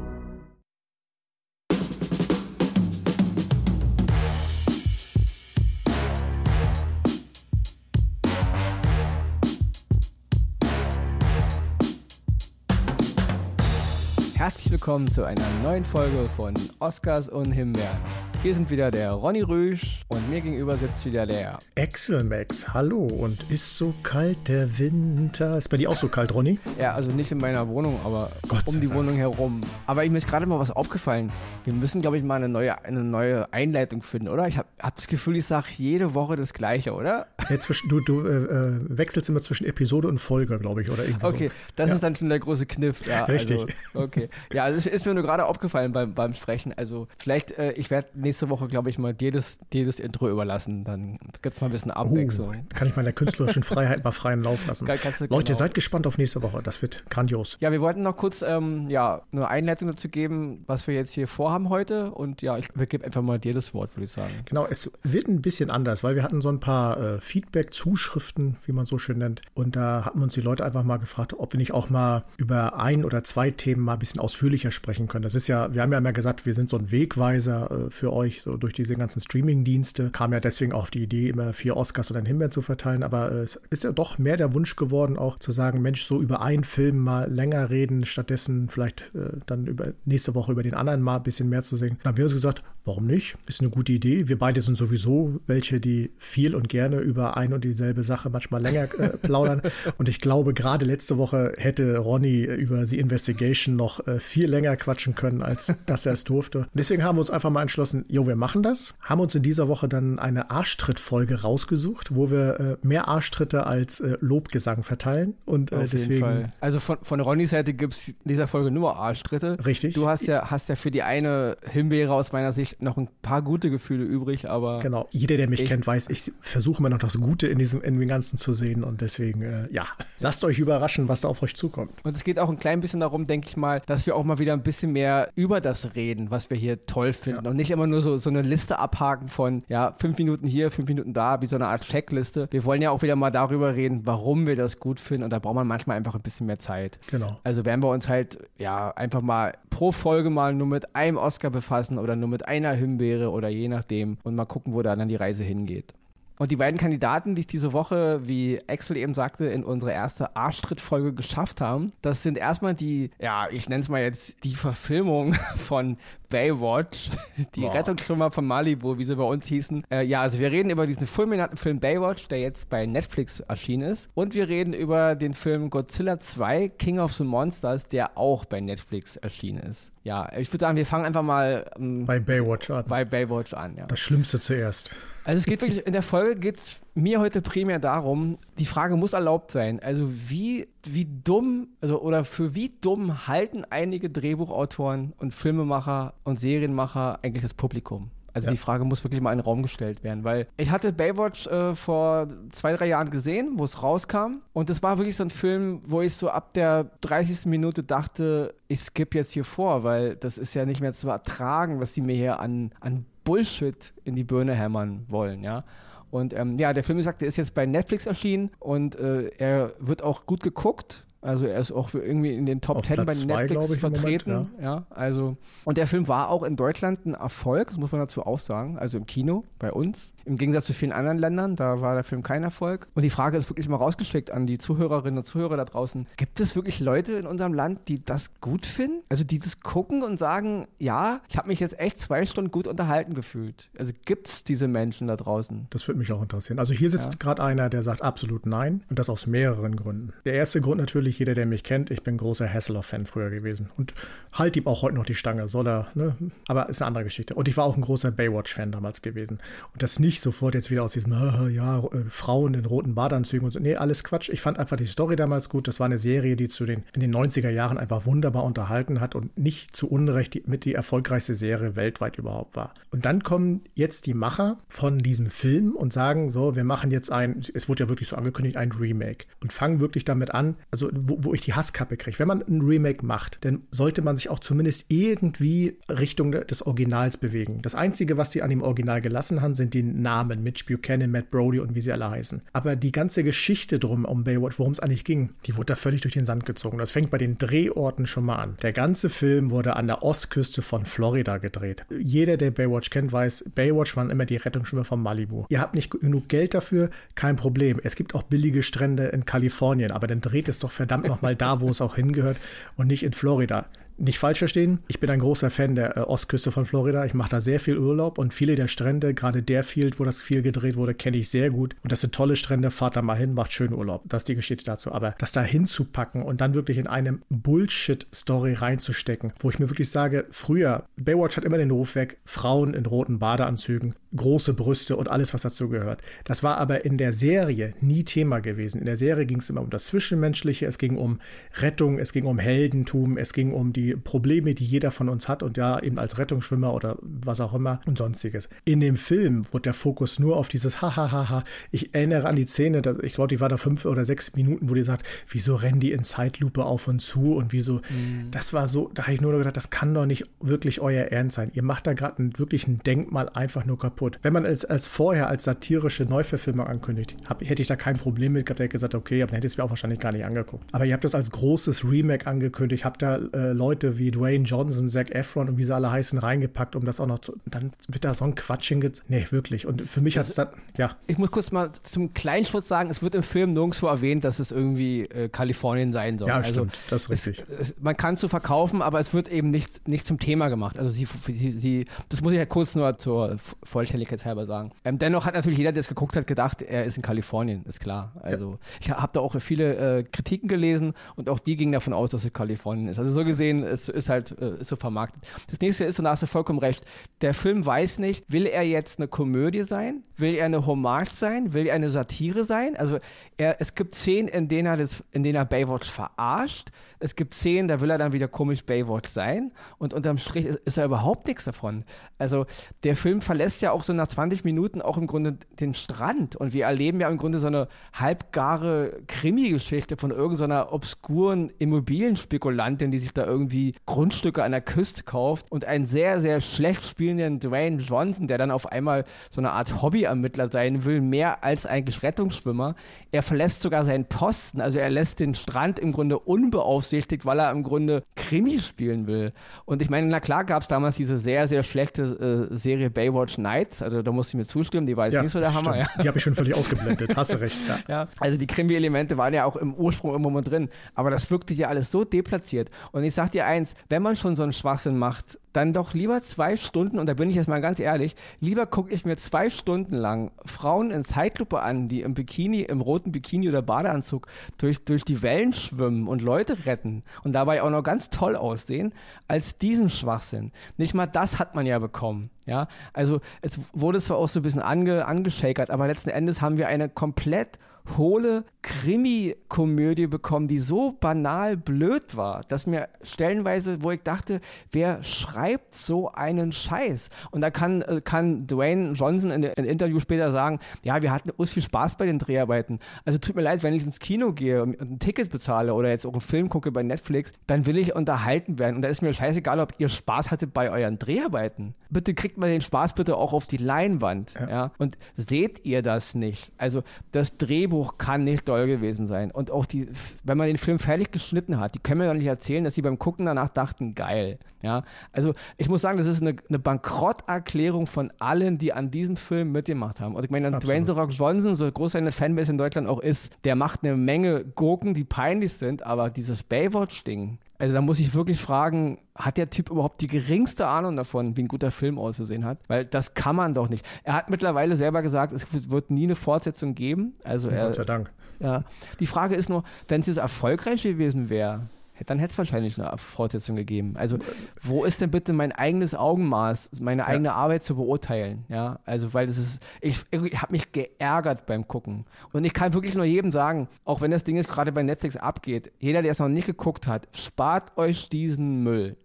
Herzlich 14.37 14.71
willkommen 14.71 15.08
zu 15.08 15.24
einer 15.24 15.42
neuen 15.64 15.85
Folge 15.85 16.24
von 16.37 16.55
Oscars 16.78 17.28
und 17.28 17.51
Himbeeren. 17.51 18.30
Hier 18.43 18.55
sind 18.55 18.70
wieder 18.70 18.91
der 18.91 19.11
Ronny 19.12 19.43
Rüsch 19.43 20.01
und 20.09 20.30
mir 20.30 20.41
gegenüber 20.41 20.75
sitzt 20.79 21.05
wieder 21.05 21.27
der 21.27 21.59
Axel 21.77 22.25
Max. 22.25 22.73
Hallo 22.73 23.01
und 23.05 23.39
ist 23.51 23.77
so 23.77 23.93
kalt 24.02 24.48
der 24.48 24.79
Winter. 24.79 25.59
Ist 25.59 25.69
bei 25.69 25.77
dir 25.77 25.91
auch 25.91 25.97
so 25.97 26.09
kalt, 26.09 26.33
Ronny? 26.33 26.59
Ja, 26.80 26.95
also 26.95 27.11
nicht 27.12 27.30
in 27.33 27.37
meiner 27.37 27.69
Wohnung, 27.69 28.01
aber 28.03 28.30
Gott 28.48 28.66
um 28.66 28.81
die 28.81 28.87
Dank. 28.87 28.98
Wohnung 28.98 29.17
herum. 29.17 29.61
Aber 29.87 30.09
mir 30.09 30.17
ist 30.17 30.27
gerade 30.27 30.47
mal 30.47 30.59
was 30.59 30.71
aufgefallen. 30.71 31.31
Wir 31.67 31.75
müssen, 31.75 32.01
glaube 32.01 32.17
ich, 32.17 32.23
mal 32.23 32.37
eine 32.37 32.48
neue, 32.48 32.83
eine 32.83 33.05
neue 33.05 33.53
Einleitung 33.53 34.03
finden, 34.03 34.29
oder? 34.29 34.48
Ich 34.48 34.57
habe 34.57 34.69
hab 34.81 34.95
das 34.97 35.07
Gefühl, 35.07 35.37
ich 35.37 35.45
sage 35.45 35.67
jede 35.77 36.15
Woche 36.15 36.37
das 36.37 36.55
Gleiche, 36.55 36.95
oder? 36.95 37.27
Ja, 37.51 37.61
zwischen, 37.61 37.91
du 37.91 38.01
du 38.01 38.27
äh, 38.27 38.31
äh, 38.37 38.81
wechselst 38.89 39.29
immer 39.29 39.43
zwischen 39.43 39.67
Episode 39.67 40.09
und 40.09 40.19
Folge, 40.19 40.59
glaube 40.59 40.81
ich, 40.81 40.89
oder 40.91 41.05
irgendwie 41.05 41.27
Okay, 41.27 41.48
so. 41.48 41.55
das 41.77 41.89
Ja. 41.91 41.95
ist 41.97 42.03
dann 42.03 42.15
schon 42.17 42.31
der 42.31 42.39
große 42.39 42.65
Kniff. 42.65 43.07
Ja, 43.07 43.25
Richtig. 43.25 43.61
Also, 43.61 44.07
okay. 44.07 44.31
Ja, 44.51 44.65
also 44.65 44.79
es 44.79 44.87
ist 44.87 45.05
mir 45.05 45.12
nur 45.12 45.25
gerade 45.25 45.45
aufgefallen 45.45 45.93
beim, 45.93 46.15
beim 46.15 46.33
Sprechen. 46.33 46.73
Also 46.75 47.07
vielleicht, 47.19 47.53
äh, 47.59 47.73
ich 47.73 47.91
werde 47.91 48.09
nächste 48.30 48.48
Woche, 48.48 48.69
glaube 48.69 48.89
ich, 48.91 48.98
mal 48.98 49.12
dir 49.12 49.33
das 49.33 49.59
Intro 49.98 50.29
überlassen. 50.30 50.84
Dann 50.84 51.19
gibt 51.43 51.57
es 51.57 51.61
mal 51.61 51.66
ein 51.69 51.73
bisschen 51.73 51.91
Oh, 51.91 51.95
Abwechslung. 51.95 52.69
kann 52.69 52.87
ich 52.89 52.95
meiner 52.97 53.12
künstlerischen 53.12 53.62
Freiheit 53.65 54.05
mal 54.05 54.12
freien 54.12 54.43
Lauf 54.43 54.66
lassen. 54.66 54.87
Kann- 54.87 54.98
Leute, 55.29 55.45
genau. 55.47 55.59
seid 55.59 55.75
gespannt 55.75 56.06
auf 56.06 56.16
nächste 56.19 56.43
Woche. 56.43 56.61
Das 56.62 56.80
wird 56.83 57.05
grandios. 57.11 57.56
Ja, 57.61 57.73
wir 57.73 57.80
wollten 57.80 58.03
noch 58.03 58.16
kurz 58.16 58.43
ähm, 58.43 58.89
ja, 58.89 59.23
eine 59.33 59.48
Einleitung 59.48 59.89
dazu 59.91 60.09
geben, 60.09 60.62
was 60.66 60.86
wir 60.86 60.95
jetzt 60.95 61.12
hier 61.12 61.27
vorhaben 61.27 61.69
heute. 61.70 62.11
Und 62.12 62.42
ja, 62.42 62.56
ich 62.58 62.69
übergebe 62.70 63.05
einfach 63.05 63.23
mal 63.23 63.39
dir 63.39 63.55
das 63.55 63.75
Wort, 63.75 63.97
würde 63.97 64.05
ich 64.05 64.12
sagen. 64.12 64.33
Genau, 64.45 64.67
es 64.70 64.91
wird 65.03 65.27
ein 65.28 65.42
bisschen 65.42 65.70
anders, 65.70 66.05
weil 66.05 66.14
wir 66.14 66.23
hatten 66.23 66.41
so 66.41 66.48
ein 66.51 66.61
paar 66.61 67.01
äh, 67.01 67.20
Feedback-Zuschriften, 67.20 68.56
wie 68.67 68.73
man 68.73 68.86
so 68.86 68.98
schön 68.98 69.19
nennt. 69.19 69.41
Und 69.55 69.77
da 69.77 70.05
hatten 70.05 70.23
uns 70.23 70.34
die 70.34 70.41
Leute 70.41 70.64
einfach 70.64 70.84
mal 70.84 70.98
gefragt, 70.98 71.34
ob 71.39 71.53
wir 71.53 71.58
nicht 71.58 71.73
auch 71.73 71.91
mal 71.91 72.25
über 72.36 72.78
ein 72.78 73.05
oder 73.05 73.25
zwei 73.25 73.51
Themen 73.51 73.83
mal 73.83 73.95
ein 73.95 73.98
bisschen 73.98 74.20
ausführlicher 74.20 74.70
sprechen 74.70 75.06
können. 75.08 75.23
Das 75.23 75.34
ist 75.34 75.48
ja, 75.48 75.73
wir 75.75 75.83
haben 75.83 75.92
ja 75.92 75.98
immer 75.98 76.12
gesagt, 76.12 76.47
wir 76.47 76.55
sind 76.55 76.69
so 76.69 76.77
ein 76.78 76.91
Wegweiser 76.91 77.70
äh, 77.86 77.91
für 77.91 78.12
euch, 78.12 78.20
so 78.29 78.57
durch 78.57 78.73
diese 78.73 78.95
ganzen 78.95 79.21
Streaming-Dienste. 79.21 80.11
Kam 80.11 80.33
ja 80.33 80.41
deswegen 80.41 80.73
auch 80.73 80.89
die 80.89 81.03
Idee, 81.03 81.29
immer 81.29 81.53
vier 81.53 81.77
Oscars 81.77 82.11
oder 82.11 82.21
ein 82.21 82.27
Himbeer 82.27 82.51
zu 82.51 82.63
verteilen. 82.63 83.03
Aber 83.03 83.33
äh, 83.33 83.43
es 83.43 83.61
ist 83.71 83.85
ja 83.85 83.93
doch 83.93 84.19
mehr 84.19 84.37
der 84.37 84.55
Wunsch 84.55 84.77
geworden, 84.77 85.17
auch 85.19 85.39
zu 85.39 85.51
sagen, 85.51 85.83
Mensch, 85.83 86.05
so 86.05 86.21
über 86.21 86.43
einen 86.43 86.65
Film 86.65 86.98
mal 86.98 87.31
länger 87.31 87.71
reden, 87.71 88.05
stattdessen 88.05 88.69
vielleicht 88.69 89.03
äh, 89.15 89.39
dann 89.47 89.67
über 89.67 89.93
nächste 90.05 90.35
Woche 90.35 90.53
über 90.53 90.63
den 90.63 90.75
anderen 90.75 91.03
mal 91.03 91.17
ein 91.17 91.23
bisschen 91.23 91.48
mehr 91.48 91.63
zu 91.63 91.77
singen. 91.77 91.98
Dann 92.03 92.13
haben 92.13 92.17
wir 92.19 92.25
uns 92.25 92.35
gesagt, 92.35 92.63
warum 92.85 93.07
nicht? 93.07 93.37
Ist 93.47 93.61
eine 93.61 93.71
gute 93.71 93.93
Idee. 93.93 94.29
Wir 94.29 94.39
beide 94.39 94.61
sind 94.61 94.77
sowieso 94.77 95.41
welche, 95.47 95.81
die 95.81 96.11
viel 96.19 96.55
und 96.55 96.69
gerne 96.69 96.98
über 96.98 97.37
ein 97.37 97.53
und 97.53 97.65
dieselbe 97.65 98.03
Sache 98.03 98.31
manchmal 98.31 98.63
länger 98.63 98.89
äh, 98.98 99.09
plaudern. 99.23 99.63
Und 99.98 100.09
ich 100.09 100.21
glaube, 100.21 100.55
gerade 100.55 100.85
letzte 100.85 101.19
Woche 101.19 101.53
hätte 101.57 101.98
Ronny 101.98 102.43
über 102.43 102.87
The 102.87 102.98
Investigation 102.98 103.77
noch 103.77 104.07
äh, 104.07 104.21
viel 104.21 104.48
länger 104.48 104.77
quatschen 104.77 105.15
können, 105.15 105.43
als 105.43 105.73
dass 105.87 106.07
er 106.07 106.15
es 106.15 106.25
durfte. 106.25 106.61
Und 106.61 106.71
deswegen 106.75 107.05
haben 107.05 107.17
wir 107.17 107.21
uns 107.21 107.31
einfach 107.31 107.51
mal 107.51 107.63
entschlossen, 107.63 108.05
jo, 108.11 108.27
wir 108.27 108.36
machen 108.36 108.62
das. 108.62 108.94
Haben 109.00 109.20
uns 109.20 109.34
in 109.34 109.42
dieser 109.42 109.69
Woche 109.69 109.89
dann 109.89 110.19
eine 110.19 110.50
Arschtritt-Folge 110.50 111.42
rausgesucht, 111.42 112.14
wo 112.14 112.30
wir 112.30 112.61
äh, 112.61 112.77
mehr 112.86 113.08
Arschtritte 113.08 113.67
als 113.67 114.00
äh, 114.00 114.17
Lobgesang 114.20 114.83
verteilen. 114.83 115.34
Und 115.44 115.72
äh, 115.72 115.77
Auf 115.77 115.91
deswegen. 115.91 116.12
jeden 116.12 116.20
Fall. 116.25 116.52
Also 116.61 116.80
von, 116.80 116.98
von 117.02 117.20
Ronnys 117.20 117.50
Seite 117.50 117.72
gibt 117.75 117.94
es 117.94 118.08
in 118.08 118.14
dieser 118.25 118.48
Folge 118.48 118.70
nur 118.70 118.97
Arschtritte. 118.97 119.56
Richtig. 119.64 119.94
Du 119.94 120.08
hast 120.08 120.27
ja, 120.27 120.50
hast 120.50 120.69
ja 120.69 120.77
für 120.77 120.91
die 120.91 121.02
eine 121.02 121.56
Himbeere 121.62 122.12
aus 122.12 122.33
meiner 122.33 122.52
Sicht 122.52 122.83
noch 122.83 122.97
ein 122.97 123.08
paar 123.22 123.42
gute 123.42 123.70
Gefühle 123.70 124.05
übrig, 124.05 124.48
aber 124.48 124.80
Genau. 124.80 125.06
Jeder, 125.11 125.36
der 125.36 125.48
mich 125.48 125.62
Ich- 125.62 125.68
kennt, 125.68 125.86
weiß, 125.86 126.08
ich 126.11 126.33
versuche 126.40 126.79
immer 126.80 126.90
noch 126.90 126.98
das 126.98 127.18
Gute 127.18 127.46
in 127.46 127.58
diesem 127.58 127.83
in 127.83 127.98
dem 127.98 128.08
Ganzen 128.08 128.38
zu 128.38 128.52
sehen 128.52 128.84
und 128.84 129.00
deswegen, 129.00 129.42
äh, 129.42 129.68
ja, 129.72 129.86
lasst 130.20 130.44
euch 130.44 130.58
überraschen, 130.58 131.08
was 131.08 131.20
da 131.22 131.28
auf 131.28 131.42
euch 131.42 131.54
zukommt. 131.56 131.92
Und 132.02 132.16
es 132.16 132.24
geht 132.24 132.38
auch 132.38 132.48
ein 132.50 132.58
klein 132.58 132.80
bisschen 132.80 133.00
darum, 133.00 133.26
denke 133.26 133.48
ich 133.48 133.56
mal, 133.56 133.82
dass 133.86 134.06
wir 134.06 134.16
auch 134.16 134.24
mal 134.24 134.38
wieder 134.38 134.52
ein 134.52 134.62
bisschen 134.62 134.92
mehr 134.92 135.30
über 135.34 135.60
das 135.60 135.94
reden, 135.94 136.30
was 136.30 136.50
wir 136.50 136.56
hier 136.56 136.86
toll 136.86 137.12
finden. 137.12 137.46
Und 137.46 137.56
nicht 137.56 137.70
immer 137.70 137.86
nur 137.86 137.99
so, 138.00 138.16
so 138.16 138.30
eine 138.30 138.42
Liste 138.42 138.78
abhaken 138.78 139.28
von, 139.28 139.62
ja, 139.68 139.94
fünf 139.98 140.18
Minuten 140.18 140.46
hier, 140.46 140.70
fünf 140.70 140.88
Minuten 140.88 141.12
da, 141.12 141.40
wie 141.42 141.46
so 141.46 141.56
eine 141.56 141.66
Art 141.66 141.82
Checkliste. 141.82 142.48
Wir 142.50 142.64
wollen 142.64 142.82
ja 142.82 142.90
auch 142.90 143.02
wieder 143.02 143.16
mal 143.16 143.30
darüber 143.30 143.74
reden, 143.74 144.02
warum 144.04 144.46
wir 144.46 144.56
das 144.56 144.78
gut 144.78 145.00
finden. 145.00 145.24
Und 145.24 145.30
da 145.30 145.38
braucht 145.38 145.54
man 145.54 145.66
manchmal 145.66 145.96
einfach 145.96 146.14
ein 146.14 146.22
bisschen 146.22 146.46
mehr 146.46 146.58
Zeit. 146.58 146.98
Genau. 147.10 147.38
Also 147.44 147.64
werden 147.64 147.82
wir 147.82 147.90
uns 147.90 148.08
halt, 148.08 148.38
ja, 148.58 148.90
einfach 148.90 149.22
mal 149.22 149.54
pro 149.70 149.92
Folge 149.92 150.30
mal 150.30 150.54
nur 150.54 150.66
mit 150.66 150.94
einem 150.94 151.16
Oscar 151.16 151.50
befassen 151.50 151.98
oder 151.98 152.16
nur 152.16 152.28
mit 152.28 152.46
einer 152.46 152.72
Himbeere 152.72 153.30
oder 153.30 153.48
je 153.48 153.68
nachdem 153.68 154.18
und 154.22 154.34
mal 154.34 154.44
gucken, 154.44 154.74
wo 154.74 154.82
da 154.82 154.96
dann 154.96 155.08
die 155.08 155.16
Reise 155.16 155.44
hingeht. 155.44 155.94
Und 156.40 156.50
die 156.50 156.56
beiden 156.56 156.80
Kandidaten, 156.80 157.34
die 157.34 157.42
es 157.42 157.46
diese 157.46 157.74
Woche, 157.74 158.26
wie 158.26 158.60
Axel 158.66 158.96
eben 158.96 159.12
sagte, 159.12 159.44
in 159.44 159.62
unsere 159.62 159.92
erste 159.92 160.34
Arschtritt-Folge 160.36 161.12
geschafft 161.12 161.60
haben, 161.60 161.92
das 162.00 162.22
sind 162.22 162.38
erstmal 162.38 162.72
die, 162.72 163.10
ja, 163.20 163.48
ich 163.50 163.68
nenne 163.68 163.82
es 163.82 163.90
mal 163.90 164.00
jetzt 164.00 164.42
die 164.42 164.54
Verfilmung 164.54 165.34
von 165.56 165.98
Baywatch, 166.30 167.10
die 167.54 167.60
Boah. 167.62 167.74
Rettungsschwimmer 167.74 168.30
von 168.30 168.46
Malibu, 168.46 168.96
wie 168.96 169.04
sie 169.04 169.16
bei 169.16 169.24
uns 169.24 169.46
hießen. 169.46 169.84
Äh, 169.91 170.04
ja, 170.04 170.22
also 170.22 170.38
wir 170.38 170.50
reden 170.50 170.70
über 170.70 170.86
diesen 170.86 171.06
fulminanten 171.06 171.58
Film 171.58 171.80
Baywatch, 171.80 172.28
der 172.28 172.41
jetzt 172.41 172.70
bei 172.70 172.86
Netflix 172.86 173.41
erschienen 173.41 173.91
ist. 173.91 174.08
Und 174.14 174.34
wir 174.34 174.48
reden 174.48 174.72
über 174.72 175.14
den 175.16 175.34
Film 175.34 175.68
Godzilla 175.68 176.18
2, 176.20 176.68
King 176.68 176.98
of 177.00 177.12
the 177.12 177.24
Monsters, 177.24 177.86
der 177.88 178.16
auch 178.16 178.44
bei 178.46 178.60
Netflix 178.60 179.16
erschienen 179.16 179.58
ist. 179.64 179.92
Ja, 180.02 180.30
ich 180.38 180.50
würde 180.50 180.64
sagen, 180.64 180.76
wir 180.78 180.86
fangen 180.86 181.04
einfach 181.04 181.22
mal 181.22 181.70
ähm, 181.78 182.06
Bei 182.06 182.18
Baywatch 182.20 182.70
an. 182.70 182.84
bei 182.88 183.04
Baywatch 183.04 183.52
an. 183.52 183.76
Ja. 183.76 183.86
Das 183.86 184.00
Schlimmste 184.00 184.41
zuerst. 184.41 184.91
Also 185.24 185.38
es 185.38 185.44
geht 185.44 185.60
wirklich, 185.60 185.86
in 185.86 185.92
der 185.92 186.02
Folge 186.02 186.36
geht 186.36 186.56
es 186.56 186.80
mir 186.94 187.20
heute 187.20 187.40
primär 187.42 187.78
darum, 187.78 188.38
die 188.58 188.66
Frage 188.66 188.96
muss 188.96 189.12
erlaubt 189.12 189.52
sein. 189.52 189.80
Also 189.82 190.08
wie, 190.28 190.68
wie 190.84 191.06
dumm, 191.24 191.68
also 191.80 192.00
oder 192.00 192.24
für 192.24 192.54
wie 192.54 192.72
dumm 192.80 193.26
halten 193.26 193.64
einige 193.70 194.10
Drehbuchautoren 194.10 195.12
und 195.18 195.32
Filmemacher 195.34 196.14
und 196.24 196.40
Serienmacher 196.40 197.18
eigentlich 197.22 197.42
das 197.42 197.54
Publikum? 197.54 198.10
Also 198.32 198.46
Ja. 198.46 198.52
die 198.52 198.58
Frage 198.58 198.84
muss 198.84 199.02
wirklich 199.02 199.20
mal 199.20 199.32
in 199.32 199.38
den 199.38 199.44
Raum 199.44 199.60
gestellt 199.62 200.04
werden, 200.04 200.22
weil 200.22 200.46
ich 200.56 200.70
hatte 200.70 200.92
Baywatch 200.92 201.48
äh, 201.48 201.74
vor 201.74 202.28
zwei, 202.52 202.74
drei 202.74 202.86
Jahren 202.86 203.10
gesehen, 203.10 203.54
wo 203.56 203.64
es 203.64 203.82
rauskam 203.82 204.40
und 204.52 204.70
das 204.70 204.84
war 204.84 204.98
wirklich 204.98 205.16
so 205.16 205.24
ein 205.24 205.30
Film, 205.30 205.80
wo 205.84 206.00
ich 206.00 206.14
so 206.14 206.30
ab 206.30 206.54
der 206.54 206.84
30. 207.00 207.46
Minute 207.46 207.82
dachte, 207.82 208.54
ich 208.68 208.80
skippe 208.82 209.18
jetzt 209.18 209.32
hier 209.32 209.42
vor, 209.44 209.82
weil 209.82 210.14
das 210.14 210.38
ist 210.38 210.54
ja 210.54 210.64
nicht 210.64 210.80
mehr 210.80 210.92
zu 210.92 211.08
ertragen, 211.08 211.80
was 211.80 211.92
die 211.92 212.02
mir 212.02 212.14
hier 212.14 212.38
an, 212.38 212.70
an 212.78 213.04
Bullshit 213.24 213.92
in 214.04 214.14
die 214.14 214.24
Birne 214.24 214.54
hämmern 214.54 215.06
wollen, 215.08 215.42
ja. 215.42 215.64
Und 216.10 216.34
ähm, 216.34 216.59
ja, 216.59 216.72
der 216.72 216.82
Film, 216.82 216.98
wie 216.98 217.00
gesagt, 217.00 217.21
der 217.21 217.28
ist 217.28 217.37
jetzt 217.37 217.54
bei 217.54 217.66
Netflix 217.66 218.06
erschienen 218.06 218.50
und 218.59 218.98
äh, 218.98 219.31
er 219.38 219.75
wird 219.78 220.03
auch 220.03 220.26
gut 220.26 220.43
geguckt. 220.43 221.04
Also 221.22 221.44
er 221.47 221.58
ist 221.60 221.70
auch 221.70 221.91
für 221.91 222.00
irgendwie 222.00 222.34
in 222.34 222.47
den 222.47 222.60
Top 222.62 222.78
Auf 222.78 222.86
10 222.86 222.97
bei 222.97 223.04
Platz 223.04 223.20
zwei, 223.20 223.26
Netflix 223.26 223.50
glaube 223.50 223.75
ich, 223.76 223.82
im 223.82 223.91
Moment, 223.91 224.22
vertreten. 224.22 224.50
ja. 224.62 224.86
also 224.91 225.36
und 225.64 225.76
der 225.76 225.86
Film 225.86 226.08
war 226.08 226.31
auch 226.31 226.42
in 226.42 226.56
Deutschland 226.56 227.04
ein 227.04 227.14
Erfolg, 227.14 227.69
das 227.69 227.76
muss 227.78 227.92
man 227.92 228.00
dazu 228.00 228.25
auch 228.25 228.38
sagen. 228.38 228.78
Also 228.78 228.97
im 228.98 229.06
Kino 229.06 229.42
bei 229.59 229.70
uns. 229.72 230.12
Im 230.25 230.36
Gegensatz 230.36 230.66
zu 230.66 230.75
vielen 230.75 230.92
anderen 230.92 231.19
Ländern, 231.19 231.56
da 231.56 231.80
war 231.80 231.94
der 231.94 232.04
Film 232.04 232.22
kein 232.22 232.42
Erfolg. 232.42 232.88
Und 232.94 233.03
die 233.03 233.10
Frage 233.10 233.36
ist 233.36 233.50
wirklich 233.50 233.69
mal 233.69 233.76
rausgeschickt 233.76 234.30
an 234.30 234.47
die 234.47 234.59
Zuhörerinnen 234.59 235.19
und 235.19 235.25
Zuhörer 235.25 235.56
da 235.56 235.64
draußen. 235.64 236.06
Gibt 236.16 236.41
es 236.41 236.54
wirklich 236.56 236.78
Leute 236.80 237.14
in 237.14 237.26
unserem 237.26 237.53
Land, 237.53 237.88
die 237.88 238.04
das 238.04 238.30
gut 238.41 238.64
finden? 238.64 239.03
Also 239.09 239.25
die 239.25 239.38
das 239.38 239.60
gucken 239.60 240.03
und 240.03 240.19
sagen, 240.19 240.66
ja, 240.78 241.20
ich 241.28 241.36
habe 241.36 241.48
mich 241.48 241.59
jetzt 241.60 241.78
echt 241.80 241.98
zwei 241.98 242.25
Stunden 242.26 242.50
gut 242.50 242.66
unterhalten 242.66 243.14
gefühlt. 243.14 243.70
Also 243.78 243.92
gibt 244.04 244.28
es 244.28 244.44
diese 244.44 244.69
Menschen 244.69 245.09
da 245.09 245.16
draußen? 245.16 245.66
Das 245.70 245.86
würde 245.88 245.98
mich 245.98 246.12
auch 246.12 246.22
interessieren. 246.22 246.59
Also 246.59 246.72
hier 246.75 246.91
sitzt 246.91 247.14
Ja. 247.14 247.19
gerade 247.19 247.42
einer, 247.42 247.69
der 247.69 247.82
sagt 247.82 248.03
absolut 248.03 248.47
nein 248.47 248.84
und 248.88 248.98
das 248.98 249.09
aus 249.10 249.26
mehreren 249.26 249.75
Gründen. 249.76 250.12
Der 250.25 250.34
erste 250.34 250.60
Grund 250.60 250.80
natürlich, 250.80 251.09
jeder, 251.19 251.34
der 251.34 251.47
mich 251.47 251.65
kennt, 251.65 251.91
ich 251.91 252.03
bin 252.03 252.16
großer 252.16 252.53
Hasselhoff-Fan 252.53 253.07
früher 253.07 253.30
gewesen 253.30 253.71
und 253.77 253.95
halt 254.33 254.57
ihm 254.57 254.66
auch 254.66 254.83
heute 254.83 254.95
noch 254.95 255.04
die 255.04 255.15
Stange, 255.15 255.48
soll 255.48 255.66
er, 255.66 255.89
ne? 255.95 256.15
Aber 256.47 256.69
ist 256.69 256.81
eine 256.81 256.89
andere 256.89 257.05
Geschichte. 257.05 257.35
Und 257.35 257.49
ich 257.49 257.57
war 257.57 257.65
auch 257.65 257.77
ein 257.77 257.83
großer 257.83 258.11
Baywatch-Fan 258.11 258.73
damals 258.73 259.03
gewesen. 259.03 259.39
Und 259.73 259.83
das 259.83 259.99
nicht 259.99 260.21
sofort 260.21 260.55
jetzt 260.55 260.71
wieder 260.71 260.83
aus 260.83 260.93
diesem, 260.93 261.12
äh, 261.12 261.49
ja, 261.49 261.79
äh, 261.79 262.05
Frauen 262.09 262.55
in 262.55 262.65
roten 262.65 262.95
Badeanzügen 262.95 263.47
und 263.47 263.51
so. 263.51 263.59
Nee, 263.59 263.77
alles 263.77 264.05
Quatsch. 264.05 264.29
Ich 264.29 264.41
fand 264.41 264.59
einfach 264.59 264.77
die 264.77 264.87
Story 264.87 265.17
damals 265.17 265.49
gut. 265.49 265.69
Das 265.69 265.81
war 265.81 265.87
eine 265.87 265.99
Serie, 265.99 266.37
die 266.37 266.49
zu 266.49 266.67
den, 266.67 266.85
in 266.95 267.01
den 267.01 267.15
90er 267.15 267.51
Jahren 267.51 267.79
einfach 267.79 268.06
wunderbar 268.06 268.45
unterhalten 268.45 269.01
hat 269.01 269.15
und 269.15 269.39
nicht 269.39 269.75
zu 269.77 269.89
Unrecht 269.89 270.35
die, 270.35 270.43
mit 270.47 270.65
die 270.65 270.75
erfolgreichste 270.75 271.35
Serie 271.35 271.77
weltweit 271.77 272.17
überhaupt 272.17 272.56
war. 272.56 272.75
Und 272.91 273.05
dann 273.05 273.23
kommen 273.23 273.63
jetzt 273.75 274.06
die 274.06 274.15
Macher 274.15 274.59
von 274.69 274.99
diesem 274.99 275.27
Film 275.27 275.75
und 275.77 275.93
sagen 275.93 276.31
so, 276.31 276.56
wir 276.56 276.65
machen 276.65 276.91
jetzt 276.91 277.11
ein, 277.11 277.41
es 277.55 277.69
wurde 277.69 277.85
ja 277.85 277.89
wirklich 277.89 278.09
so 278.09 278.17
angekündigt, 278.17 278.56
ein 278.56 278.73
Remake 278.73 279.27
und 279.41 279.53
fangen 279.53 279.81
wirklich 279.81 280.05
damit 280.05 280.33
an. 280.33 280.56
Also 280.71 280.91
wo, 281.08 281.19
wo 281.20 281.35
ich 281.35 281.43
die 281.43 281.55
Hasskappe 281.55 281.97
kriege. 281.97 282.19
Wenn 282.19 282.29
man 282.29 282.43
ein 282.43 282.62
Remake 282.62 283.05
macht, 283.05 283.38
dann 283.43 283.62
sollte 283.70 284.02
man 284.02 284.17
sich 284.17 284.31
auch 284.31 284.38
zumindest 284.38 284.87
irgendwie 284.88 285.79
Richtung 285.88 286.32
des 286.32 286.62
Originals 286.62 287.17
bewegen. 287.17 287.61
Das 287.62 287.75
Einzige, 287.75 288.17
was 288.17 288.32
sie 288.32 288.43
an 288.43 288.50
dem 288.50 288.62
Original 288.62 289.00
gelassen 289.00 289.41
haben, 289.41 289.55
sind 289.55 289.75
die 289.75 289.82
Namen. 289.82 290.43
Mitch 290.43 290.64
Buchanan, 290.67 291.11
Matt 291.11 291.31
Brody 291.31 291.61
und 291.61 291.75
wie 291.75 291.81
sie 291.81 291.93
alle 291.93 292.11
heißen. 292.11 292.43
Aber 292.52 292.76
die 292.76 292.93
ganze 292.93 293.25
Geschichte 293.25 293.79
drum 293.79 294.05
um 294.05 294.25
Baywatch, 294.25 294.58
worum 294.58 294.73
es 294.73 294.81
eigentlich 294.81 295.05
ging, 295.05 295.31
die 295.47 295.56
wurde 295.56 295.67
da 295.67 295.76
völlig 295.76 296.02
durch 296.02 296.14
den 296.14 296.26
Sand 296.26 296.47
gezogen. 296.47 296.79
Das 296.79 296.91
fängt 296.91 297.11
bei 297.11 297.19
den 297.19 297.38
Drehorten 297.38 298.06
schon 298.06 298.25
mal 298.25 298.37
an. 298.37 298.56
Der 298.62 298.73
ganze 298.73 299.11
Film 299.11 299.50
wurde 299.50 299.76
an 299.76 299.87
der 299.87 300.03
Ostküste 300.03 300.62
von 300.62 300.87
Florida 300.87 301.38
gedreht. 301.38 301.85
Jeder, 301.99 302.37
der 302.37 302.50
Baywatch 302.50 302.91
kennt, 302.91 303.12
weiß, 303.12 303.50
Baywatch 303.55 303.96
waren 303.96 304.11
immer 304.11 304.26
die 304.26 304.37
Rettungsschwimmer 304.37 304.85
von 304.85 305.03
Malibu. 305.03 305.44
Ihr 305.49 305.61
habt 305.61 305.75
nicht 305.75 305.91
genug 305.91 306.29
Geld 306.29 306.55
dafür, 306.55 306.91
kein 307.14 307.37
Problem. 307.37 307.81
Es 307.82 307.96
gibt 307.96 308.14
auch 308.14 308.23
billige 308.23 308.62
Strände 308.62 309.06
in 309.06 309.25
Kalifornien, 309.25 309.93
aber 309.93 310.06
dann 310.06 310.20
dreht 310.20 310.49
es 310.49 310.58
doch 310.58 310.70
verdammt 310.70 310.90
nochmal 310.99 311.37
da, 311.37 311.61
wo 311.61 311.69
es 311.69 311.81
auch 311.81 311.97
hingehört 311.97 312.37
und 312.77 312.87
nicht 312.87 313.03
in 313.03 313.13
Florida 313.13 313.67
nicht 314.01 314.19
falsch 314.19 314.39
verstehen, 314.39 314.81
ich 314.89 314.99
bin 314.99 315.11
ein 315.11 315.21
großer 315.21 315.51
Fan 315.51 315.75
der 315.75 315.97
äh, 315.97 316.01
Ostküste 316.01 316.51
von 316.51 316.65
Florida. 316.65 317.05
Ich 317.05 317.15
mache 317.15 317.31
da 317.31 317.41
sehr 317.41 317.61
viel 317.61 317.79
Urlaub 317.79 318.19
und 318.19 318.33
viele 318.35 318.55
der 318.55 318.67
Strände, 318.67 319.15
gerade 319.15 319.43
der 319.43 319.63
Field, 319.63 320.01
wo 320.01 320.05
das 320.05 320.23
viel 320.23 320.43
gedreht 320.43 320.77
wurde, 320.77 320.95
kenne 320.95 321.19
ich 321.19 321.29
sehr 321.29 321.51
gut. 321.51 321.77
Und 321.83 321.93
das 321.93 322.01
sind 322.01 322.15
tolle 322.15 322.37
Strände, 322.37 322.71
fahrt 322.71 322.97
da 322.97 323.03
mal 323.03 323.17
hin, 323.17 323.35
macht 323.35 323.53
schönen 323.53 323.75
Urlaub. 323.75 324.03
Das 324.07 324.21
ist 324.21 324.29
die 324.29 324.35
Geschichte 324.35 324.65
dazu. 324.65 324.93
Aber 324.93 325.15
das 325.19 325.33
da 325.33 325.43
hinzupacken 325.43 326.23
und 326.23 326.41
dann 326.41 326.55
wirklich 326.55 326.79
in 326.79 326.87
einem 326.87 327.23
Bullshit-Story 327.29 328.55
reinzustecken, 328.55 329.33
wo 329.39 329.51
ich 329.51 329.59
mir 329.59 329.69
wirklich 329.69 329.91
sage, 329.91 330.27
früher, 330.31 330.87
Baywatch 330.97 331.37
hat 331.37 331.45
immer 331.45 331.59
den 331.59 331.71
Ruf 331.71 331.95
weg, 331.95 332.19
Frauen 332.25 332.75
in 332.75 332.87
roten 332.87 333.19
Badeanzügen, 333.19 333.95
große 334.15 334.55
Brüste 334.55 334.97
und 334.97 335.09
alles, 335.09 335.33
was 335.35 335.43
dazu 335.43 335.69
gehört. 335.69 336.03
Das 336.25 336.43
war 336.43 336.59
aber 336.59 336.85
in 336.85 336.99
der 336.99 337.12
Serie 337.12 337.75
nie 337.81 338.03
Thema 338.05 338.41
gewesen. 338.41 338.81
In 338.81 338.87
der 338.87 338.97
Serie 338.97 339.25
ging 339.25 339.39
es 339.39 339.51
immer 339.51 339.61
um 339.61 339.71
das 339.71 339.87
Zwischenmenschliche, 339.87 340.67
es 340.67 340.79
ging 340.79 340.97
um 340.97 341.21
Rettung, 341.59 341.99
es 341.99 342.12
ging 342.12 342.25
um 342.25 342.39
Heldentum, 342.39 343.17
es 343.17 343.33
ging 343.33 343.53
um 343.53 343.73
die 343.73 343.95
Probleme, 343.95 344.55
die 344.55 344.65
jeder 344.65 344.91
von 344.91 345.09
uns 345.09 345.29
hat 345.29 345.43
und 345.43 345.57
ja, 345.57 345.81
eben 345.81 345.99
als 345.99 346.19
Rettungsschwimmer 346.19 346.75
oder 346.75 346.99
was 347.01 347.41
auch 347.41 347.55
immer 347.55 347.81
und 347.87 347.99
sonstiges. 347.99 348.49
In 348.65 348.81
dem 348.81 348.97
Film 348.97 349.45
wurde 349.53 349.62
der 349.62 349.75
Fokus 349.75 350.19
nur 350.19 350.37
auf 350.37 350.49
dieses 350.49 350.83
Hahaha. 350.83 351.45
Ich 351.71 351.95
erinnere 351.95 352.29
an 352.29 352.37
die 352.37 352.47
Szene, 352.47 352.83
ich 353.03 353.15
glaube, 353.15 353.29
die 353.29 353.41
war 353.41 353.49
da 353.49 353.56
fünf 353.56 353.85
oder 353.85 354.05
sechs 354.05 354.35
Minuten, 354.35 354.69
wo 354.69 354.75
die 354.75 354.83
sagt, 354.83 355.06
wieso 355.29 355.55
rennen 355.55 355.81
die 355.81 355.93
in 355.93 356.03
Zeitlupe 356.03 356.65
auf 356.65 356.89
und 356.89 357.01
zu 357.01 357.35
und 357.35 357.53
wieso, 357.53 357.75
mhm. 357.75 358.31
das 358.33 358.53
war 358.53 358.67
so, 358.67 358.91
da 358.93 359.05
habe 359.05 359.15
ich 359.15 359.21
nur 359.21 359.37
gedacht, 359.39 359.56
das 359.56 359.71
kann 359.71 359.95
doch 359.95 360.06
nicht 360.06 360.25
wirklich 360.41 360.81
euer 360.81 361.05
Ernst 361.05 361.37
sein. 361.37 361.51
Ihr 361.55 361.63
macht 361.63 361.87
da 361.87 361.93
gerade 361.93 362.31
wirklich 362.39 362.67
ein 362.67 362.81
Denkmal 362.81 363.29
einfach 363.29 363.65
nur 363.65 363.79
kaputt. 363.79 364.00
Wenn 364.23 364.32
man 364.32 364.44
es 364.44 364.64
als 364.64 364.87
vorher 364.87 365.29
als 365.29 365.44
satirische 365.44 366.05
Neuverfilmung 366.05 366.67
ankündigt, 366.67 367.17
hab, 367.29 367.43
hätte 367.43 367.62
ich 367.62 367.69
da 367.69 367.76
kein 367.76 367.97
Problem 367.97 368.32
mit 368.32 368.47
gehabt, 368.47 368.61
hätte 368.61 368.69
gesagt, 368.69 368.94
okay, 368.94 369.23
aber 369.23 369.31
dann 369.31 369.37
hätte 369.37 369.47
ich 369.47 369.55
es 369.55 369.56
mir 369.58 369.64
auch 369.64 369.70
wahrscheinlich 369.70 370.00
gar 370.00 370.12
nicht 370.12 370.25
angeguckt. 370.25 370.64
Aber 370.73 370.85
ihr 370.85 370.94
habt 370.94 371.05
das 371.05 371.14
als 371.14 371.31
großes 371.31 371.85
Remake 371.85 372.26
angekündigt, 372.26 372.85
habt 372.85 373.02
da 373.02 373.17
äh, 373.17 373.52
Leute 373.52 373.81
Leute 373.81 373.99
wie 373.99 374.11
Dwayne 374.11 374.44
Johnson, 374.44 374.88
Zac 374.88 375.14
Efron 375.14 375.49
und 375.49 375.58
wie 375.58 375.64
sie 375.64 375.75
alle 375.75 375.91
heißen 375.91 376.19
reingepackt, 376.19 376.76
um 376.76 376.85
das 376.85 377.00
auch 377.00 377.06
noch 377.06 377.20
zu. 377.20 377.37
Dann 377.47 377.73
wird 377.88 378.05
da 378.05 378.14
so 378.14 378.25
ein 378.25 378.35
Quatsch 378.35 378.69
hingezogen. 378.69 379.14
Nee, 379.14 379.26
wirklich. 379.31 379.67
Und 379.67 379.82
für 379.82 380.00
mich 380.00 380.19
hat 380.19 380.26
es 380.26 380.35
dann. 380.35 380.49
Ja. 380.76 380.96
Ich 381.06 381.19
muss 381.19 381.31
kurz 381.31 381.50
mal 381.50 381.70
zum 381.82 382.12
Kleinschutz 382.14 382.69
sagen: 382.69 382.91
Es 382.91 383.03
wird 383.03 383.14
im 383.14 383.23
Film 383.23 383.53
nirgendwo 383.53 383.87
erwähnt, 383.87 384.25
dass 384.25 384.38
es 384.38 384.50
irgendwie 384.50 385.03
äh, 385.03 385.29
Kalifornien 385.29 385.93
sein 385.93 386.19
soll. 386.19 386.29
Ja, 386.29 386.37
also, 386.37 386.50
stimmt. 386.50 386.75
Das 386.91 387.03
ist 387.03 387.11
richtig. 387.11 387.44
Es, 387.49 387.70
es, 387.70 387.75
man 387.81 387.96
kann 387.96 388.14
es 388.14 388.20
so 388.20 388.29
verkaufen, 388.29 388.82
aber 388.82 389.00
es 389.00 389.14
wird 389.14 389.29
eben 389.29 389.50
nicht, 389.50 389.88
nicht 389.88 390.05
zum 390.05 390.19
Thema 390.19 390.49
gemacht. 390.49 390.79
Also, 390.79 390.91
sie, 390.91 391.06
sie, 391.26 391.53
sie 391.53 391.85
das 392.08 392.20
muss 392.20 392.32
ich 392.32 392.38
ja 392.38 392.46
kurz 392.46 392.75
nur 392.75 392.99
zur 392.99 393.38
Vollständigkeit 393.62 393.90
halber 393.95 394.47
sagen. 394.47 394.73
Ähm, 394.85 394.99
dennoch 394.99 395.27
hat 395.27 395.35
natürlich 395.35 395.59
jeder, 395.59 395.73
der 395.73 395.81
es 395.81 395.89
geguckt 395.89 396.17
hat, 396.17 396.27
gedacht, 396.27 396.63
er 396.63 396.85
ist 396.85 396.97
in 396.97 397.03
Kalifornien, 397.03 397.65
ist 397.67 397.81
klar. 397.81 398.13
Also, 398.23 398.53
ja. 398.53 398.59
ich 398.81 398.91
habe 398.91 399.11
da 399.13 399.21
auch 399.21 399.39
viele 399.41 399.99
äh, 399.99 400.03
Kritiken 400.05 400.49
gelesen 400.49 400.95
und 401.17 401.29
auch 401.29 401.39
die 401.39 401.57
gingen 401.57 401.73
davon 401.73 401.93
aus, 401.93 402.11
dass 402.11 402.25
es 402.25 402.33
Kalifornien 402.33 402.89
ist. 402.89 402.99
Also, 402.99 403.11
so 403.11 403.25
gesehen, 403.25 403.63
es 403.63 403.89
ist 403.89 404.09
halt 404.09 404.37
äh, 404.41 404.61
ist 404.61 404.69
so 404.69 404.77
vermarktet. 404.77 405.23
Das 405.49 405.61
nächste 405.61 405.85
ist, 405.85 405.99
und 405.99 406.05
da 406.05 406.13
hast 406.13 406.23
du 406.23 406.27
vollkommen 406.27 406.59
recht, 406.59 406.85
der 407.21 407.35
Film 407.35 407.65
weiß 407.65 407.99
nicht, 407.99 408.25
will 408.29 408.47
er 408.47 408.63
jetzt 408.63 408.99
eine 408.99 409.09
Komödie 409.09 409.63
sein? 409.63 410.03
Will 410.17 410.35
er 410.35 410.47
eine 410.47 410.67
Hommage 410.67 411.13
sein? 411.13 411.53
Will 411.53 411.67
er 411.67 411.75
eine 411.75 411.91
Satire 411.91 412.45
sein? 412.45 412.77
Also 412.77 412.99
er, 413.37 413.61
es 413.61 413.75
gibt 413.75 413.95
Szenen, 413.95 414.29
in 414.29 414.49
denen 414.49 414.67
er, 414.67 414.77
das, 414.77 415.03
in 415.13 415.23
denen 415.23 415.37
er 415.37 415.45
Baywatch 415.45 415.91
verarscht. 415.91 416.71
Es 416.99 417.17
gibt 417.17 417.33
Szenen, 417.33 417.69
da 417.69 417.81
will 417.81 417.91
er 417.91 417.99
dann 417.99 418.13
wieder 418.13 418.29
komisch 418.29 418.65
Baywatch 418.65 419.09
sein. 419.09 419.53
Und 419.79 419.95
unterm 419.95 420.19
Strich 420.19 420.45
ist, 420.45 420.59
ist 420.61 420.77
er 420.77 420.85
überhaupt 420.85 421.27
nichts 421.27 421.45
davon. 421.45 421.85
Also 422.19 422.47
der 422.85 422.97
Film 422.97 423.23
verlässt 423.23 423.63
ja 423.63 423.73
auch 423.73 423.80
so 423.82 423.93
nach 423.93 424.09
20 424.09 424.44
Minuten 424.44 424.82
auch 424.82 424.97
im 424.97 425.06
Grunde 425.06 425.37
den 425.59 425.75
Strand. 425.75 426.37
Und 426.37 426.53
wir 426.53 426.65
erleben 426.65 427.00
ja 427.00 427.09
im 427.09 427.17
Grunde 427.17 427.38
so 427.38 427.47
eine 427.47 427.69
halbgare 427.93 429.00
Krimi-Geschichte 429.06 429.97
von 429.97 430.11
irgendeiner 430.11 430.73
obskuren 430.73 431.50
Immobilienspekulantin, 431.59 432.91
die 432.91 432.99
sich 432.99 433.12
da 433.12 433.25
irgendwie 433.25 433.75
Grundstücke 433.87 434.43
an 434.43 434.53
der 434.53 434.61
Küste 434.61 435.03
kauft 435.03 435.50
und 435.50 435.65
einen 435.65 435.87
sehr, 435.87 436.21
sehr 436.21 436.41
schlecht 436.41 436.85
spielenden 436.85 437.41
Dwayne 437.41 437.79
Johnson, 437.79 438.27
der 438.27 438.38
dann 438.38 438.50
auf 438.50 438.71
einmal 438.71 439.05
so 439.31 439.41
eine 439.41 439.53
Art 439.53 439.82
Hobbyermittler 439.82 440.50
sein 440.50 440.85
will, 440.85 441.00
mehr 441.00 441.44
als 441.44 441.67
eigentlich 441.67 442.03
Rettungsschwimmer. 442.03 442.75
Er 443.12 443.23
verlässt 443.23 443.62
sogar 443.62 443.85
seinen 443.85 444.06
Posten, 444.06 444.61
also 444.61 444.79
er 444.79 444.91
lässt 444.91 445.21
den 445.21 445.35
Strand 445.35 445.79
im 445.79 445.93
Grunde 445.93 446.19
unbeaufsichtigt, 446.19 447.25
weil 447.25 447.41
er 447.41 447.50
im 447.50 447.62
Grunde 447.62 448.03
Krimi 448.17 448.61
spielen 448.61 449.06
will. 449.06 449.32
Und 449.65 449.82
ich 449.82 449.91
meine, 449.91 450.06
na 450.06 450.21
klar 450.21 450.44
gab 450.44 450.62
es 450.62 450.69
damals 450.69 450.97
diese 450.97 451.19
sehr, 451.19 451.49
sehr 451.49 451.62
schlechte 451.62 452.49
äh, 452.50 452.56
Serie 452.56 452.91
Baywatch 452.91 453.38
Nights, 453.70 453.82
also 453.82 454.02
da 454.02 454.12
muss 454.12 454.28
ich 454.28 454.34
mir 454.34 454.46
zustimmen, 454.46 454.87
die 454.87 454.96
war 454.96 455.06
jetzt 455.06 455.14
ja, 455.14 455.22
nicht 455.22 455.32
so 455.32 455.40
der 455.40 455.55
Hammer. 455.55 455.76
Ja. 455.76 455.87
Die 456.02 456.08
habe 456.08 456.19
ich 456.19 456.25
schon 456.25 456.34
völlig 456.34 456.55
ausgeblendet, 456.56 457.17
hast 457.17 457.32
du 457.32 457.40
recht. 457.40 457.56
Ja 457.88 458.08
also 458.19 458.37
die 458.37 458.46
Krimi-Elemente 458.46 459.17
waren 459.17 459.34
ja 459.34 459.44
auch 459.44 459.56
im 459.56 459.75
Ursprung 459.75 460.14
immer 460.14 460.31
mal 460.31 460.43
drin, 460.43 460.69
aber 460.94 461.11
das 461.11 461.31
wirkte 461.31 461.55
ja 461.55 461.69
alles 461.69 461.90
so 461.90 462.05
deplatziert. 462.05 462.70
Und 462.93 463.05
ich 463.05 463.14
sag 463.14 463.32
dir 463.32 463.46
eins, 463.46 463.75
wenn 463.88 464.02
man 464.02 464.17
schon 464.17 464.37
so 464.37 464.43
einen 464.43 464.52
Schwachsinn 464.52 464.99
macht, 464.99 465.38
dann 465.52 465.73
doch 465.73 465.94
lieber 465.94 466.23
zwei 466.23 466.56
Stunden, 466.56 466.99
und 466.99 467.06
da 467.06 467.14
bin 467.14 467.31
ich 467.31 467.37
jetzt 467.37 467.49
mal 467.49 467.61
ganz 467.61 467.81
ehrlich, 467.81 468.14
lieber 468.41 468.67
gucke 468.67 468.93
ich 468.93 469.05
mir 469.05 469.17
zwei 469.17 469.50
Stunden 469.50 469.94
lang 469.94 470.31
Frauen 470.44 470.91
in 470.91 471.05
Zeitlupe 471.05 471.61
an, 471.61 471.88
die 471.88 472.02
im 472.02 472.14
Bikini, 472.14 472.62
im 472.62 472.81
roten 472.81 473.12
Bikini 473.12 473.49
oder 473.49 473.62
Badeanzug 473.62 474.26
durch, 474.58 474.85
durch 474.85 475.05
die 475.05 475.23
Wellen 475.23 475.52
schwimmen 475.52 476.08
und 476.08 476.23
Leute 476.23 476.67
retten 476.67 477.02
und 477.25 477.32
dabei 477.32 477.62
auch 477.62 477.70
noch 477.70 477.82
ganz 477.82 478.11
toll 478.11 478.37
aussehen, 478.37 478.93
als 479.29 479.58
diesen 479.58 479.91
Schwachsinn. 479.91 480.52
Nicht 480.76 480.94
mal 480.94 481.06
das 481.06 481.38
hat 481.38 481.55
man 481.55 481.67
ja 481.67 481.79
bekommen. 481.79 482.31
Ja, 482.46 482.69
also 482.93 483.20
es 483.43 483.61
wurde 483.73 484.00
zwar 484.00 484.17
auch 484.17 484.29
so 484.29 484.41
ein 484.41 484.43
bisschen 484.43 484.62
ange, 484.62 485.06
angeschakert, 485.06 485.70
aber 485.70 485.87
letzten 485.87 486.11
Endes 486.11 486.41
haben 486.41 486.58
wir 486.58 486.69
eine 486.69 486.88
komplett 486.88 487.58
hohle 487.97 488.44
Krimi-Komödie 488.62 490.06
bekommen, 490.06 490.47
die 490.47 490.59
so 490.59 490.93
banal 490.93 491.56
blöd 491.56 492.17
war, 492.17 492.43
dass 492.49 492.67
mir 492.67 492.88
stellenweise, 493.03 493.82
wo 493.82 493.91
ich 493.91 494.03
dachte, 494.03 494.41
wer 494.71 495.03
schreibt 495.03 495.75
so 495.75 496.11
einen 496.12 496.53
Scheiß? 496.53 497.09
Und 497.31 497.41
da 497.41 497.50
kann, 497.50 497.82
äh, 497.82 498.00
kann 498.03 498.47
Dwayne 498.47 498.93
Johnson 498.93 499.31
in 499.31 499.44
einem 499.44 499.67
Interview 499.67 499.99
später 500.00 500.31
sagen, 500.31 500.61
ja, 500.82 501.00
wir 501.03 501.12
hatten 501.12 501.31
uns 501.31 501.53
viel 501.53 501.62
Spaß 501.62 501.97
bei 501.97 502.06
den 502.06 502.19
Dreharbeiten. 502.19 502.79
Also 503.05 503.19
tut 503.19 503.35
mir 503.35 503.43
leid, 503.43 503.62
wenn 503.62 503.75
ich 503.75 503.85
ins 503.85 503.99
Kino 503.99 504.32
gehe 504.32 504.62
und 504.62 504.81
ein 504.81 504.99
Ticket 504.99 505.31
bezahle 505.31 505.75
oder 505.75 505.88
jetzt 505.88 506.06
auch 506.06 506.12
einen 506.12 506.21
Film 506.21 506.49
gucke 506.49 506.71
bei 506.71 506.82
Netflix, 506.82 507.32
dann 507.47 507.67
will 507.67 507.79
ich 507.79 507.94
unterhalten 507.94 508.59
werden. 508.59 508.77
Und 508.77 508.82
da 508.82 508.89
ist 508.89 509.03
mir 509.03 509.13
scheißegal, 509.15 509.58
ob 509.60 509.75
ihr 509.79 509.89
Spaß 509.89 510.31
hattet 510.31 510.53
bei 510.53 510.70
euren 510.70 510.99
Dreharbeiten. 510.99 511.75
Bitte 511.89 512.14
kriegt 512.14 512.37
mal 512.37 512.50
den 512.50 512.60
Spaß 512.60 512.94
bitte 512.94 513.16
auch 513.16 513.32
auf 513.32 513.46
die 513.46 513.56
Leinwand. 513.56 514.34
Ja. 514.34 514.49
ja? 514.49 514.72
Und 514.78 514.99
seht 515.16 515.64
ihr 515.64 515.82
das 515.82 516.14
nicht? 516.14 516.52
Also 516.58 516.82
das 517.12 517.37
Drehbuch 517.38 517.69
kann 517.98 518.24
nicht 518.24 518.48
doll 518.48 518.66
gewesen 518.66 519.06
sein. 519.06 519.30
Und 519.30 519.50
auch 519.50 519.66
die, 519.66 519.88
wenn 520.24 520.38
man 520.38 520.46
den 520.46 520.56
Film 520.56 520.78
fertig 520.78 521.12
geschnitten 521.12 521.58
hat, 521.58 521.74
die 521.74 521.78
können 521.78 522.00
mir 522.00 522.06
doch 522.06 522.14
nicht 522.14 522.26
erzählen, 522.26 522.64
dass 522.64 522.74
sie 522.74 522.82
beim 522.82 522.98
Gucken 522.98 523.26
danach 523.26 523.48
dachten, 523.48 523.94
geil. 523.94 524.38
Ja, 524.62 524.84
also 525.12 525.32
ich 525.56 525.68
muss 525.68 525.80
sagen, 525.80 525.96
das 525.96 526.06
ist 526.06 526.20
eine, 526.20 526.36
eine 526.48 526.58
Bankrotterklärung 526.58 527.86
von 527.86 528.12
allen, 528.18 528.58
die 528.58 528.74
an 528.74 528.90
diesem 528.90 529.16
Film 529.16 529.52
mitgemacht 529.52 530.00
haben. 530.00 530.14
Und 530.14 530.24
ich 530.24 530.30
meine, 530.30 530.48
Absolut. 530.48 530.64
Dwayne 530.64 530.86
The 530.86 530.92
Rock 530.92 531.12
Johnson, 531.12 531.54
so 531.54 531.70
groß 531.70 531.92
seine 531.92 532.12
Fanbase 532.12 532.52
in 532.52 532.58
Deutschland 532.58 532.86
auch 532.86 533.00
ist, 533.00 533.32
der 533.44 533.56
macht 533.56 533.82
eine 533.82 533.96
Menge 533.96 534.44
Gurken, 534.44 534.92
die 534.92 535.04
peinlich 535.04 535.54
sind, 535.54 535.84
aber 535.86 536.10
dieses 536.10 536.42
Baywatch-Ding, 536.42 537.38
also 537.60 537.74
da 537.74 537.80
muss 537.80 537.98
ich 537.98 538.14
wirklich 538.14 538.40
fragen, 538.40 538.98
hat 539.14 539.36
der 539.36 539.50
Typ 539.50 539.70
überhaupt 539.70 540.00
die 540.00 540.06
geringste 540.06 540.66
Ahnung 540.66 540.96
davon, 540.96 541.36
wie 541.36 541.42
ein 541.42 541.48
guter 541.48 541.70
Film 541.70 541.98
auszusehen 541.98 542.44
hat? 542.44 542.58
Weil 542.68 542.86
das 542.86 543.14
kann 543.14 543.36
man 543.36 543.54
doch 543.54 543.68
nicht. 543.68 543.84
Er 544.02 544.14
hat 544.14 544.30
mittlerweile 544.30 544.76
selber 544.76 545.02
gesagt, 545.02 545.32
es 545.32 545.70
wird 545.70 545.90
nie 545.90 546.04
eine 546.04 546.16
Fortsetzung 546.16 546.74
geben. 546.74 547.14
Also 547.22 547.50
er, 547.50 547.66
Gott 547.66 547.74
sei 547.74 547.84
Dank. 547.84 548.10
Ja. 548.38 548.64
Die 548.98 549.06
Frage 549.06 549.34
ist 549.34 549.50
nur, 549.50 549.62
wenn 549.88 550.00
es 550.00 550.06
jetzt 550.06 550.16
erfolgreich 550.16 550.82
gewesen 550.82 551.28
wäre, 551.28 551.68
dann 552.07 552.19
hätte 552.19 552.33
es 552.33 552.38
wahrscheinlich 552.38 552.80
eine 552.80 552.97
Fortsetzung 552.99 553.57
gegeben. 553.57 553.95
Also, 553.97 554.19
wo 554.62 554.85
ist 554.85 555.00
denn 555.00 555.11
bitte 555.11 555.33
mein 555.33 555.52
eigenes 555.52 555.95
Augenmaß, 555.95 556.71
meine 556.80 557.07
eigene 557.07 557.28
ja. 557.28 557.35
Arbeit 557.35 557.62
zu 557.62 557.76
beurteilen? 557.76 558.45
Ja, 558.49 558.80
also, 558.85 559.12
weil 559.14 559.26
das 559.26 559.38
ist, 559.38 559.62
ich, 559.80 560.02
ich 560.11 560.40
habe 560.40 560.52
mich 560.52 560.73
geärgert 560.73 561.47
beim 561.47 561.66
Gucken. 561.69 562.07
Und 562.33 562.45
ich 562.45 562.54
kann 562.54 562.75
wirklich 562.75 562.95
nur 562.95 563.04
jedem 563.04 563.33
sagen, 563.33 563.69
auch 563.85 564.00
wenn 564.00 564.11
das 564.11 564.25
Ding 564.25 564.37
jetzt 564.37 564.49
gerade 564.49 564.73
bei 564.73 564.83
Netflix 564.83 565.16
abgeht, 565.16 565.73
jeder, 565.78 566.02
der 566.02 566.12
es 566.12 566.19
noch 566.19 566.28
nicht 566.28 566.47
geguckt 566.47 566.87
hat, 566.87 567.09
spart 567.14 567.76
euch 567.76 568.09
diesen 568.09 568.62
Müll. 568.62 568.97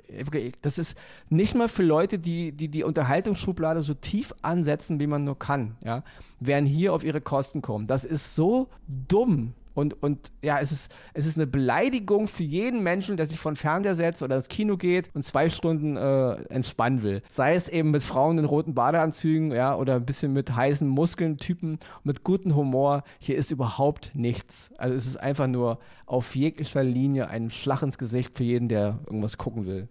Das 0.62 0.78
ist 0.78 0.98
nicht 1.30 1.56
mal 1.56 1.68
für 1.68 1.84
Leute, 1.84 2.20
die 2.20 2.52
die, 2.52 2.70
die 2.70 2.84
Unterhaltungsschublade 2.84 3.82
so 3.82 3.94
tief 3.94 4.34
ansetzen, 4.42 5.00
wie 5.00 5.08
man 5.08 5.24
nur 5.24 5.38
kann, 5.38 5.78
ja, 5.84 6.04
werden 6.40 6.66
hier 6.66 6.94
auf 6.94 7.04
ihre 7.04 7.22
Kosten 7.22 7.62
kommen. 7.62 7.88
Das 7.88 8.06
ist 8.06 8.36
so 8.36 8.70
dumm 8.88 9.54
Und, 9.75 10.01
und 10.01 10.32
ja, 10.41 10.58
es 10.60 10.72
ist, 10.72 10.91
es 11.13 11.27
ist 11.27 11.38
eine 11.38 11.46
Beleidigung 11.46 12.27
für 12.27 12.44
jeden 12.44 12.82
Menschen, 12.82 13.17
der 13.17 13.27
sich 13.27 13.38
von 13.38 13.55
Fernseher 13.55 13.96
setzt 13.96 14.24
oder 14.24 14.38
ins 14.38 14.48
Kino 14.48 14.77
geht 14.77 15.13
und 15.13 15.24
zwei 15.24 15.50
Stunden 15.50 15.98
äh, 15.98 16.34
entspannen 16.46 17.03
will. 17.03 17.22
Sei 17.29 17.53
es 17.53 17.67
eben 17.67 17.91
mit 17.91 18.01
Frauen 18.01 18.39
in 18.39 18.46
roten 18.46 18.74
Badeanzügen, 18.74 19.51
ja, 19.51 19.75
oder 19.75 19.96
ein 19.96 20.05
bisschen 20.05 20.34
mit 20.34 20.55
heißen 20.55 20.88
Muskeln, 20.88 21.38
Typen, 21.38 21.77
mit 22.03 22.24
gutem 22.24 22.55
Humor. 22.55 23.03
Hier 23.20 23.36
ist 23.36 23.51
überhaupt 23.51 24.12
nichts. 24.15 24.72
Also 24.77 24.96
es 24.96 25.05
ist 25.05 25.17
einfach 25.17 25.48
nur 25.48 25.79
auf 26.05 26.36
jeglicher 26.36 26.84
Linie 26.84 27.27
ein 27.27 27.51
Schlag 27.51 27.82
ins 27.84 27.98
Gesicht 27.98 28.36
für 28.36 28.44
jeden, 28.44 28.70
der 28.70 29.00
irgendwas 29.05 29.38
gucken 29.38 29.65
will. 29.65 29.89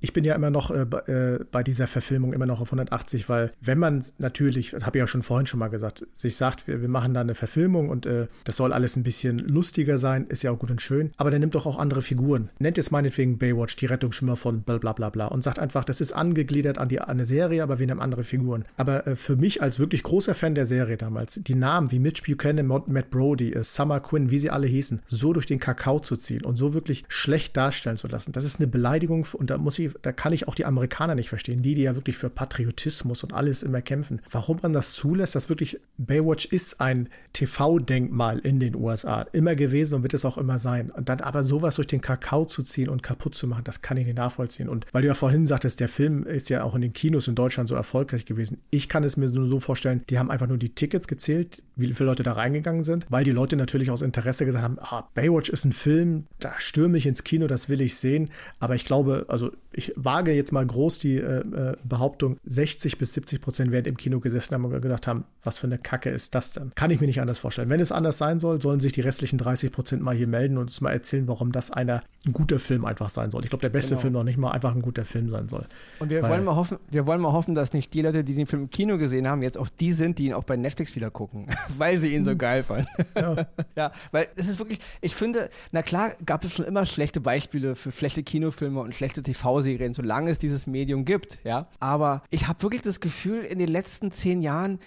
Ich 0.00 0.12
bin 0.12 0.24
ja 0.24 0.34
immer 0.34 0.50
noch 0.50 0.70
äh, 0.70 0.82
äh, 0.82 1.44
bei 1.50 1.62
dieser 1.62 1.86
Verfilmung 1.86 2.32
immer 2.32 2.46
noch 2.46 2.60
auf 2.60 2.68
180, 2.68 3.28
weil 3.28 3.52
wenn 3.60 3.78
man 3.78 4.04
natürlich, 4.18 4.70
das 4.70 4.86
habe 4.86 4.98
ich 4.98 5.00
ja 5.00 5.06
schon 5.06 5.22
vorhin 5.22 5.46
schon 5.46 5.58
mal 5.58 5.68
gesagt, 5.68 6.06
sich 6.14 6.36
sagt, 6.36 6.68
wir, 6.68 6.80
wir 6.80 6.88
machen 6.88 7.14
da 7.14 7.20
eine 7.20 7.34
Verfilmung 7.34 7.88
und 7.88 8.06
äh, 8.06 8.28
das 8.44 8.56
soll 8.56 8.72
alles 8.72 8.96
ein 8.96 9.02
bisschen 9.02 9.38
lustiger 9.38 9.98
sein, 9.98 10.26
ist 10.28 10.42
ja 10.42 10.52
auch 10.52 10.58
gut 10.58 10.70
und 10.70 10.80
schön, 10.80 11.10
aber 11.16 11.30
der 11.30 11.40
nimmt 11.40 11.54
doch 11.54 11.66
auch 11.66 11.78
andere 11.78 12.02
Figuren. 12.02 12.50
Nennt 12.58 12.76
jetzt 12.76 12.92
meinetwegen 12.92 13.38
Baywatch, 13.38 13.76
die 13.76 13.86
Rettungsschimmer 13.86 14.36
von 14.36 14.62
bla 14.62 14.78
bla 14.78 14.92
bla 14.92 15.10
bla 15.10 15.26
und 15.26 15.42
sagt 15.42 15.58
einfach, 15.58 15.84
das 15.84 16.00
ist 16.00 16.12
angegliedert 16.12 16.78
an, 16.78 16.88
die, 16.88 17.00
an 17.00 17.08
eine 17.08 17.24
Serie, 17.24 17.62
aber 17.62 17.80
wir 17.80 17.86
nehmen 17.86 18.00
andere 18.00 18.22
Figuren. 18.22 18.64
Aber 18.76 19.06
äh, 19.06 19.16
für 19.16 19.34
mich 19.34 19.62
als 19.62 19.80
wirklich 19.80 20.04
großer 20.04 20.34
Fan 20.34 20.54
der 20.54 20.66
Serie 20.66 20.96
damals, 20.96 21.40
die 21.42 21.54
Namen 21.56 21.90
wie 21.90 21.98
Mitch 21.98 22.22
Buchanan, 22.24 22.66
Matt 22.66 23.10
Brody, 23.10 23.52
äh, 23.52 23.64
Summer 23.64 23.98
Quinn, 23.98 24.30
wie 24.30 24.38
sie 24.38 24.50
alle 24.50 24.68
hießen, 24.68 25.02
so 25.08 25.32
durch 25.32 25.46
den 25.46 25.58
Kakao 25.58 25.98
zu 25.98 26.16
ziehen 26.16 26.44
und 26.44 26.56
so 26.56 26.72
wirklich 26.72 27.04
schlecht 27.08 27.56
darstellen 27.56 27.96
zu 27.96 28.06
lassen, 28.06 28.30
das 28.30 28.44
ist 28.44 28.60
eine 28.60 28.68
Beleidigung 28.68 29.26
und 29.32 29.50
da 29.50 29.58
muss 29.58 29.78
ich 29.78 29.87
da 30.02 30.12
kann 30.12 30.32
ich 30.32 30.48
auch 30.48 30.54
die 30.54 30.64
Amerikaner 30.64 31.14
nicht 31.14 31.28
verstehen, 31.28 31.62
die, 31.62 31.74
die 31.74 31.82
ja 31.82 31.96
wirklich 31.96 32.16
für 32.16 32.30
Patriotismus 32.30 33.22
und 33.24 33.32
alles 33.32 33.62
immer 33.62 33.82
kämpfen. 33.82 34.20
Warum 34.30 34.58
man 34.62 34.72
das 34.72 34.92
zulässt, 34.92 35.34
dass 35.34 35.48
wirklich 35.48 35.80
Baywatch 35.96 36.46
ist 36.46 36.80
ein 36.80 37.08
TV-Denkmal 37.32 38.38
in 38.38 38.60
den 38.60 38.74
USA, 38.74 39.22
immer 39.32 39.54
gewesen 39.54 39.96
und 39.96 40.02
wird 40.02 40.14
es 40.14 40.24
auch 40.24 40.38
immer 40.38 40.58
sein. 40.58 40.90
Und 40.90 41.08
dann 41.08 41.20
aber 41.20 41.44
sowas 41.44 41.76
durch 41.76 41.86
den 41.86 42.00
Kakao 42.00 42.44
zu 42.44 42.62
ziehen 42.62 42.88
und 42.88 43.02
kaputt 43.02 43.34
zu 43.34 43.46
machen, 43.46 43.64
das 43.64 43.82
kann 43.82 43.96
ich 43.96 44.06
nicht 44.06 44.16
nachvollziehen. 44.16 44.68
Und 44.68 44.86
weil 44.92 45.02
du 45.02 45.08
ja 45.08 45.14
vorhin 45.14 45.46
sagtest, 45.46 45.80
der 45.80 45.88
Film 45.88 46.24
ist 46.24 46.48
ja 46.48 46.62
auch 46.62 46.74
in 46.74 46.80
den 46.80 46.92
Kinos 46.92 47.28
in 47.28 47.34
Deutschland 47.34 47.68
so 47.68 47.74
erfolgreich 47.74 48.24
gewesen. 48.24 48.60
Ich 48.70 48.88
kann 48.88 49.04
es 49.04 49.16
mir 49.16 49.28
nur 49.28 49.48
so 49.48 49.60
vorstellen, 49.60 50.02
die 50.10 50.18
haben 50.18 50.30
einfach 50.30 50.46
nur 50.46 50.58
die 50.58 50.74
Tickets 50.74 51.08
gezählt, 51.08 51.62
wie 51.76 51.92
viele 51.92 52.08
Leute 52.08 52.22
da 52.22 52.32
reingegangen 52.32 52.84
sind, 52.84 53.06
weil 53.08 53.24
die 53.24 53.30
Leute 53.30 53.56
natürlich 53.56 53.90
aus 53.90 54.02
Interesse 54.02 54.44
gesagt 54.44 54.64
haben, 54.64 54.78
ah, 54.80 55.08
Baywatch 55.14 55.50
ist 55.50 55.64
ein 55.64 55.72
Film, 55.72 56.26
da 56.40 56.54
stürme 56.58 56.98
ich 56.98 57.06
ins 57.06 57.24
Kino, 57.24 57.46
das 57.46 57.68
will 57.68 57.80
ich 57.80 57.96
sehen. 57.96 58.30
Aber 58.58 58.74
ich 58.74 58.84
glaube, 58.84 59.26
also 59.28 59.52
ich 59.78 59.92
wage 59.96 60.32
jetzt 60.32 60.52
mal 60.52 60.66
groß 60.66 60.98
die 60.98 61.16
äh, 61.16 61.40
äh 61.40 61.76
Behauptung, 61.84 62.38
60 62.44 62.98
bis 62.98 63.12
70 63.14 63.40
Prozent 63.40 63.70
werden 63.70 63.86
im 63.86 63.96
Kino 63.96 64.18
gesessen 64.18 64.54
haben 64.54 64.64
und 64.64 64.80
gedacht 64.82 65.06
haben, 65.06 65.24
was 65.48 65.56
für 65.56 65.66
eine 65.66 65.78
Kacke 65.78 66.10
ist 66.10 66.34
das 66.34 66.52
denn? 66.52 66.72
Kann 66.74 66.90
ich 66.90 67.00
mir 67.00 67.06
nicht 67.06 67.22
anders 67.22 67.38
vorstellen. 67.38 67.70
Wenn 67.70 67.80
es 67.80 67.90
anders 67.90 68.18
sein 68.18 68.38
soll, 68.38 68.60
sollen 68.60 68.80
sich 68.80 68.92
die 68.92 69.00
restlichen 69.00 69.38
30 69.38 69.72
Prozent 69.72 70.02
mal 70.02 70.14
hier 70.14 70.26
melden 70.26 70.58
und 70.58 70.64
uns 70.64 70.82
mal 70.82 70.92
erzählen, 70.92 71.26
warum 71.26 71.52
das 71.52 71.70
einer 71.70 72.02
ein 72.26 72.34
guter 72.34 72.58
Film 72.58 72.84
einfach 72.84 73.08
sein 73.08 73.30
soll. 73.30 73.44
Ich 73.44 73.48
glaube, 73.48 73.62
der 73.62 73.70
beste 73.70 73.92
genau. 73.92 74.00
Film 74.02 74.12
noch 74.12 74.24
nicht 74.24 74.36
mal 74.36 74.50
einfach 74.50 74.74
ein 74.74 74.82
guter 74.82 75.06
Film 75.06 75.30
sein 75.30 75.48
soll. 75.48 75.66
Und 76.00 76.10
wir 76.10 76.22
wollen 76.22 76.44
mal 76.44 76.54
hoffen, 76.54 76.76
wir 76.90 77.06
wollen 77.06 77.22
mal 77.22 77.32
hoffen, 77.32 77.54
dass 77.54 77.72
nicht 77.72 77.94
die 77.94 78.02
Leute, 78.02 78.24
die 78.24 78.34
den 78.34 78.46
Film 78.46 78.64
im 78.64 78.70
Kino 78.70 78.98
gesehen 78.98 79.26
haben, 79.26 79.42
jetzt 79.42 79.56
auch 79.56 79.70
die 79.80 79.92
sind, 79.92 80.18
die 80.18 80.26
ihn 80.26 80.34
auch 80.34 80.44
bei 80.44 80.56
Netflix 80.56 80.94
wieder 80.94 81.10
gucken, 81.10 81.46
weil 81.78 81.96
sie 81.96 82.14
ihn 82.14 82.26
so 82.26 82.32
hm. 82.32 82.38
geil 82.38 82.62
fanden. 82.62 82.88
Ja. 83.16 83.46
ja, 83.76 83.92
weil 84.12 84.28
es 84.36 84.50
ist 84.50 84.58
wirklich, 84.58 84.80
ich 85.00 85.14
finde, 85.14 85.48
na 85.72 85.80
klar, 85.80 86.12
gab 86.26 86.44
es 86.44 86.52
schon 86.52 86.66
immer 86.66 86.84
schlechte 86.84 87.22
Beispiele 87.22 87.74
für 87.74 87.90
schlechte 87.90 88.22
Kinofilme 88.22 88.80
und 88.80 88.94
schlechte 88.94 89.22
TV-Serien, 89.22 89.94
solange 89.94 90.30
es 90.30 90.38
dieses 90.38 90.66
Medium 90.66 91.06
gibt, 91.06 91.38
ja. 91.44 91.68
Aber 91.80 92.22
ich 92.28 92.48
habe 92.48 92.62
wirklich 92.62 92.82
das 92.82 93.00
Gefühl, 93.00 93.44
in 93.44 93.58
den 93.58 93.68
letzten 93.68 94.12
zehn 94.12 94.42
Jahren 94.42 94.78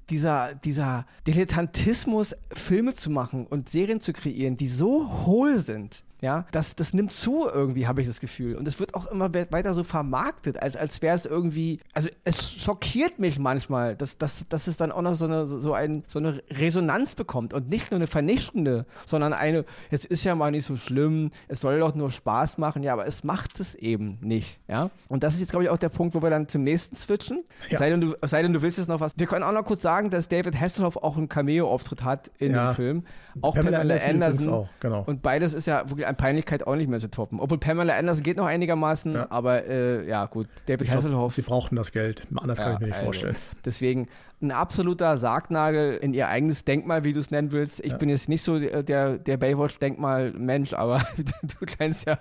dieser, 0.63 1.05
Dilettantismus, 1.27 2.36
Filme 2.53 2.93
zu 2.93 3.10
machen 3.10 3.48
und 3.48 3.70
Serien 3.70 4.01
zu 4.01 4.13
kreieren, 4.13 4.58
die 4.58 4.67
so 4.67 5.25
hohl 5.25 5.58
sind, 5.58 6.03
ja, 6.21 6.45
das, 6.51 6.75
das 6.75 6.93
nimmt 6.93 7.11
zu 7.11 7.49
irgendwie, 7.51 7.87
habe 7.87 8.01
ich 8.01 8.07
das 8.07 8.19
Gefühl. 8.19 8.55
Und 8.55 8.67
es 8.67 8.79
wird 8.79 8.93
auch 8.93 9.07
immer 9.07 9.33
weiter 9.33 9.73
so 9.73 9.83
vermarktet, 9.83 10.61
als, 10.61 10.77
als 10.77 11.01
wäre 11.01 11.15
es 11.15 11.25
irgendwie, 11.25 11.79
also 11.93 12.09
es 12.23 12.53
schockiert 12.53 13.17
mich 13.17 13.39
manchmal, 13.39 13.95
dass, 13.95 14.19
dass, 14.19 14.45
dass 14.47 14.67
es 14.67 14.77
dann 14.77 14.91
auch 14.91 15.01
noch 15.01 15.15
so 15.15 15.25
eine, 15.25 15.47
so, 15.47 15.73
ein, 15.73 16.03
so 16.07 16.19
eine 16.19 16.43
Resonanz 16.51 17.15
bekommt 17.15 17.55
und 17.55 17.69
nicht 17.69 17.89
nur 17.89 17.97
eine 17.97 18.05
vernichtende, 18.05 18.85
sondern 19.07 19.33
eine, 19.33 19.65
jetzt 19.89 20.05
ist 20.05 20.23
ja 20.23 20.35
mal 20.35 20.51
nicht 20.51 20.65
so 20.65 20.77
schlimm, 20.77 21.31
es 21.47 21.61
soll 21.61 21.79
doch 21.79 21.95
nur 21.95 22.11
Spaß 22.11 22.59
machen, 22.59 22.83
ja, 22.83 22.93
aber 22.93 23.07
es 23.07 23.23
macht 23.23 23.59
es 23.59 23.73
eben 23.73 24.19
nicht, 24.21 24.59
ja. 24.67 24.91
Und 25.09 25.23
das 25.23 25.33
ist 25.33 25.39
jetzt, 25.39 25.49
glaube 25.49 25.63
ich, 25.63 25.69
auch 25.71 25.79
der 25.79 25.89
Punkt, 25.89 26.13
wo 26.13 26.21
wir 26.21 26.29
dann 26.29 26.47
zum 26.47 26.61
nächsten 26.61 26.95
switchen. 26.95 27.43
Ja. 27.69 27.79
Sei, 27.79 27.89
denn, 27.89 28.01
du, 28.01 28.15
sei 28.21 28.43
denn, 28.43 28.53
du 28.53 28.61
willst 28.61 28.77
jetzt 28.77 28.87
noch 28.87 28.99
was. 28.99 29.13
Wir 29.17 29.25
können 29.25 29.43
auch 29.43 29.53
noch 29.53 29.65
kurz 29.65 29.81
sagen, 29.81 30.11
dass 30.11 30.27
David 30.27 30.59
Hasselhoff 30.59 30.97
auch 30.97 31.17
einen 31.17 31.29
Cameo-Auftritt 31.29 32.03
hat 32.03 32.29
in 32.37 32.51
ja. 32.53 32.71
dem 32.71 32.75
Film. 32.75 33.03
Auch 33.41 33.55
Pamela, 33.55 33.79
Pamela 33.79 34.03
Anderson. 34.03 34.53
Auch, 34.53 34.69
genau. 34.79 35.03
Und 35.05 35.21
beides 35.21 35.53
ist 35.53 35.65
ja 35.65 35.89
wirklich 35.89 36.07
an 36.12 36.18
Peinlichkeit 36.18 36.68
auch 36.68 36.75
nicht 36.75 36.89
mehr 36.89 37.00
zu 37.00 37.10
toppen. 37.10 37.39
Obwohl 37.39 37.58
Pamela 37.58 37.96
Anderson 37.98 38.24
geht 38.24 38.38
noch 38.38 38.46
einigermaßen, 38.46 39.13
ja. 39.13 39.27
aber 39.30 39.65
äh, 39.65 40.08
ja, 40.08 40.25
gut. 40.25 40.48
David 40.68 40.89
Hasselhoff. 40.91 41.34
Sie 41.34 41.41
brauchten 41.41 41.75
das 41.75 41.91
Geld. 41.91 42.27
Anders 42.36 42.60
ja, 42.60 42.65
kann 42.65 42.74
ich 42.75 42.80
mir 42.80 42.86
nicht 42.88 42.96
also, 42.96 43.06
vorstellen. 43.06 43.36
Deswegen 43.65 44.08
ein 44.41 44.51
absoluter 44.51 45.17
Sargnagel 45.17 45.98
in 45.98 46.13
ihr 46.13 46.27
eigenes 46.27 46.63
Denkmal, 46.63 47.03
wie 47.03 47.13
du 47.13 47.19
es 47.19 47.31
nennen 47.31 47.51
willst. 47.51 47.79
Ich 47.79 47.91
ja. 47.91 47.98
bin 47.98 48.10
jetzt 48.10 48.27
nicht 48.27 48.41
so 48.41 48.60
der, 48.60 49.17
der 49.17 49.38
Baywatch-Denkmal-Mensch, 49.38 50.74
aber 50.74 51.01
du 51.17 51.65
kennst 51.65 52.05
ja, 52.05 52.19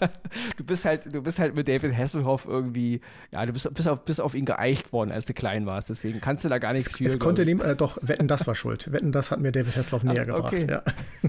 du 0.56 0.64
bist 0.64 0.84
halt, 0.84 1.12
du 1.12 1.22
bist 1.22 1.38
halt 1.38 1.54
mit 1.54 1.68
David 1.68 1.96
Hasselhoff 1.96 2.46
irgendwie, 2.46 3.00
ja, 3.32 3.46
du 3.46 3.52
bist, 3.52 3.72
bist, 3.74 3.88
auf, 3.88 4.04
bist 4.04 4.20
auf 4.20 4.34
ihn 4.34 4.44
geeicht 4.44 4.92
worden, 4.92 5.12
als 5.12 5.26
du 5.26 5.34
klein 5.34 5.66
warst. 5.66 5.90
Deswegen 5.90 6.20
kannst 6.20 6.44
du 6.44 6.48
da 6.48 6.58
gar 6.58 6.72
nichts 6.72 6.90
es, 6.90 6.96
für. 6.96 7.04
Es 7.04 7.18
konnte 7.18 7.44
dem, 7.44 7.60
äh, 7.60 7.76
doch, 7.76 7.98
Wetten, 8.02 8.26
das 8.28 8.46
war 8.46 8.54
schuld. 8.54 8.90
Wetten, 8.92 9.12
das 9.12 9.30
hat 9.30 9.40
mir 9.40 9.52
David 9.52 9.76
Hasselhoff 9.76 10.04
näher 10.04 10.26
Ach, 10.30 10.44
okay. 10.44 10.66
gebracht. 10.66 10.84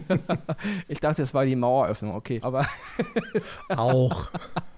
Ja. 0.10 0.18
ich 0.88 1.00
dachte, 1.00 1.22
es 1.22 1.34
war 1.34 1.46
die 1.46 1.56
Maueröffnung, 1.56 2.16
okay, 2.16 2.40
aber. 2.42 2.66
auch. 3.70 4.32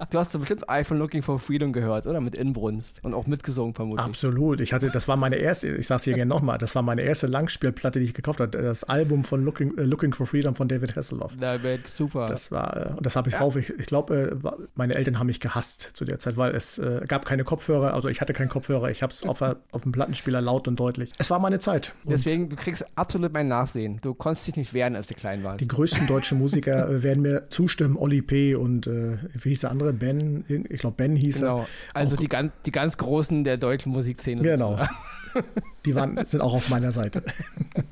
Du 0.10 0.20
hast 0.20 0.38
bestimmt 0.38 0.70
iPhone 0.70 0.98
Looking 0.98 1.22
for 1.22 1.40
Freedom 1.40 1.72
gehört, 1.72 2.06
oder? 2.08 2.20
Mit 2.20 2.38
Inbrunst 2.38 3.04
und 3.04 3.14
auch 3.14 3.28
mitgesungen 3.28 3.74
vermutlich. 3.74 4.06
Absolut. 4.06 4.60
Ich 4.60 4.74
hatte, 4.74 4.90
das 4.90 5.08
war 5.08 5.16
meine 5.16 5.45
erste, 5.46 5.68
ich 5.70 5.88
sag's 5.88 6.04
hier 6.04 6.14
gerne 6.14 6.30
nochmal, 6.30 6.58
das 6.58 6.76
war 6.76 6.82
meine 6.82 7.02
erste 7.02 7.28
Langspielplatte, 7.28 8.00
die 8.00 8.06
ich 8.06 8.14
gekauft 8.14 8.40
habe. 8.40 8.58
Das 8.58 8.84
Album 8.84 9.24
von 9.24 9.44
Looking, 9.44 9.78
äh, 9.78 9.84
Looking 9.84 10.14
for 10.14 10.28
Freedom 10.28 10.56
von 10.56 10.68
David 10.68 10.96
Hasselhoff. 10.96 11.34
Na, 11.40 11.58
super. 11.88 12.26
Das 12.26 12.52
war, 12.52 12.92
äh, 12.92 12.94
und 12.94 13.06
das 13.06 13.16
habe 13.16 13.30
ich 13.30 13.36
ja. 13.36 13.42
rauf. 13.42 13.56
Ich, 13.56 13.70
ich 13.70 13.86
glaube, 13.86 14.38
äh, 14.44 14.50
meine 14.76 14.96
Eltern 14.96 15.20
haben 15.20 15.28
mich 15.28 15.40
gehasst 15.40 15.92
zu 15.94 16.06
der 16.06 16.20
Zeit, 16.20 16.38
weil 16.38 16.54
es 16.56 16.78
äh, 16.78 17.02
gab 17.08 17.26
keine 17.26 17.44
Kopfhörer, 17.44 17.94
also 17.94 18.10
ich 18.10 18.22
hatte 18.22 18.34
keinen 18.34 18.50
Kopfhörer, 18.50 18.90
ich 18.90 19.04
habe 19.04 19.14
es 19.14 19.24
auf, 19.24 19.42
auf 19.72 19.82
dem 19.84 19.92
Plattenspieler 19.92 20.42
laut 20.42 20.68
und 20.68 20.80
deutlich. 20.80 21.12
Es 21.18 21.30
war 21.30 21.40
meine 21.40 21.60
Zeit. 21.60 21.94
Und 22.04 22.12
Deswegen, 22.12 22.50
du 22.50 22.56
kriegst 22.56 22.86
absolut 22.96 23.34
mein 23.34 23.48
Nachsehen. 23.48 24.00
Du 24.02 24.14
konntest 24.14 24.48
dich 24.48 24.56
nicht 24.58 24.74
wehren, 24.74 24.96
als 24.96 25.08
du 25.08 25.14
klein 25.14 25.44
warst. 25.44 25.62
Die 25.62 25.68
größten 25.68 26.08
deutschen 26.08 26.38
Musiker 26.40 27.04
werden 27.04 27.22
mir 27.22 27.50
zustimmen, 27.50 27.96
Oli 27.96 28.22
P. 28.22 28.56
und 28.56 28.88
äh, 28.88 29.18
wie 29.34 29.50
hieß 29.50 29.62
der 29.62 29.72
andere? 29.72 29.94
Ben, 29.94 30.44
ich 30.48 30.80
glaube 30.80 30.96
Ben 30.98 31.16
hieß 31.16 31.42
genau. 31.42 31.60
er. 31.60 31.68
Also 31.94 32.16
die 32.16 32.28
ganz, 32.28 32.52
die 32.66 32.72
ganz 32.72 32.98
Großen 32.98 33.44
der 33.44 33.58
deutschen 33.58 33.92
Musikszene. 33.92 34.42
Genau. 34.42 34.80
Die 35.86 35.96
waren, 35.96 36.26
sind 36.26 36.42
auch 36.42 36.54
auf 36.54 36.70
meiner 36.70 36.92
Seite. 36.92 37.24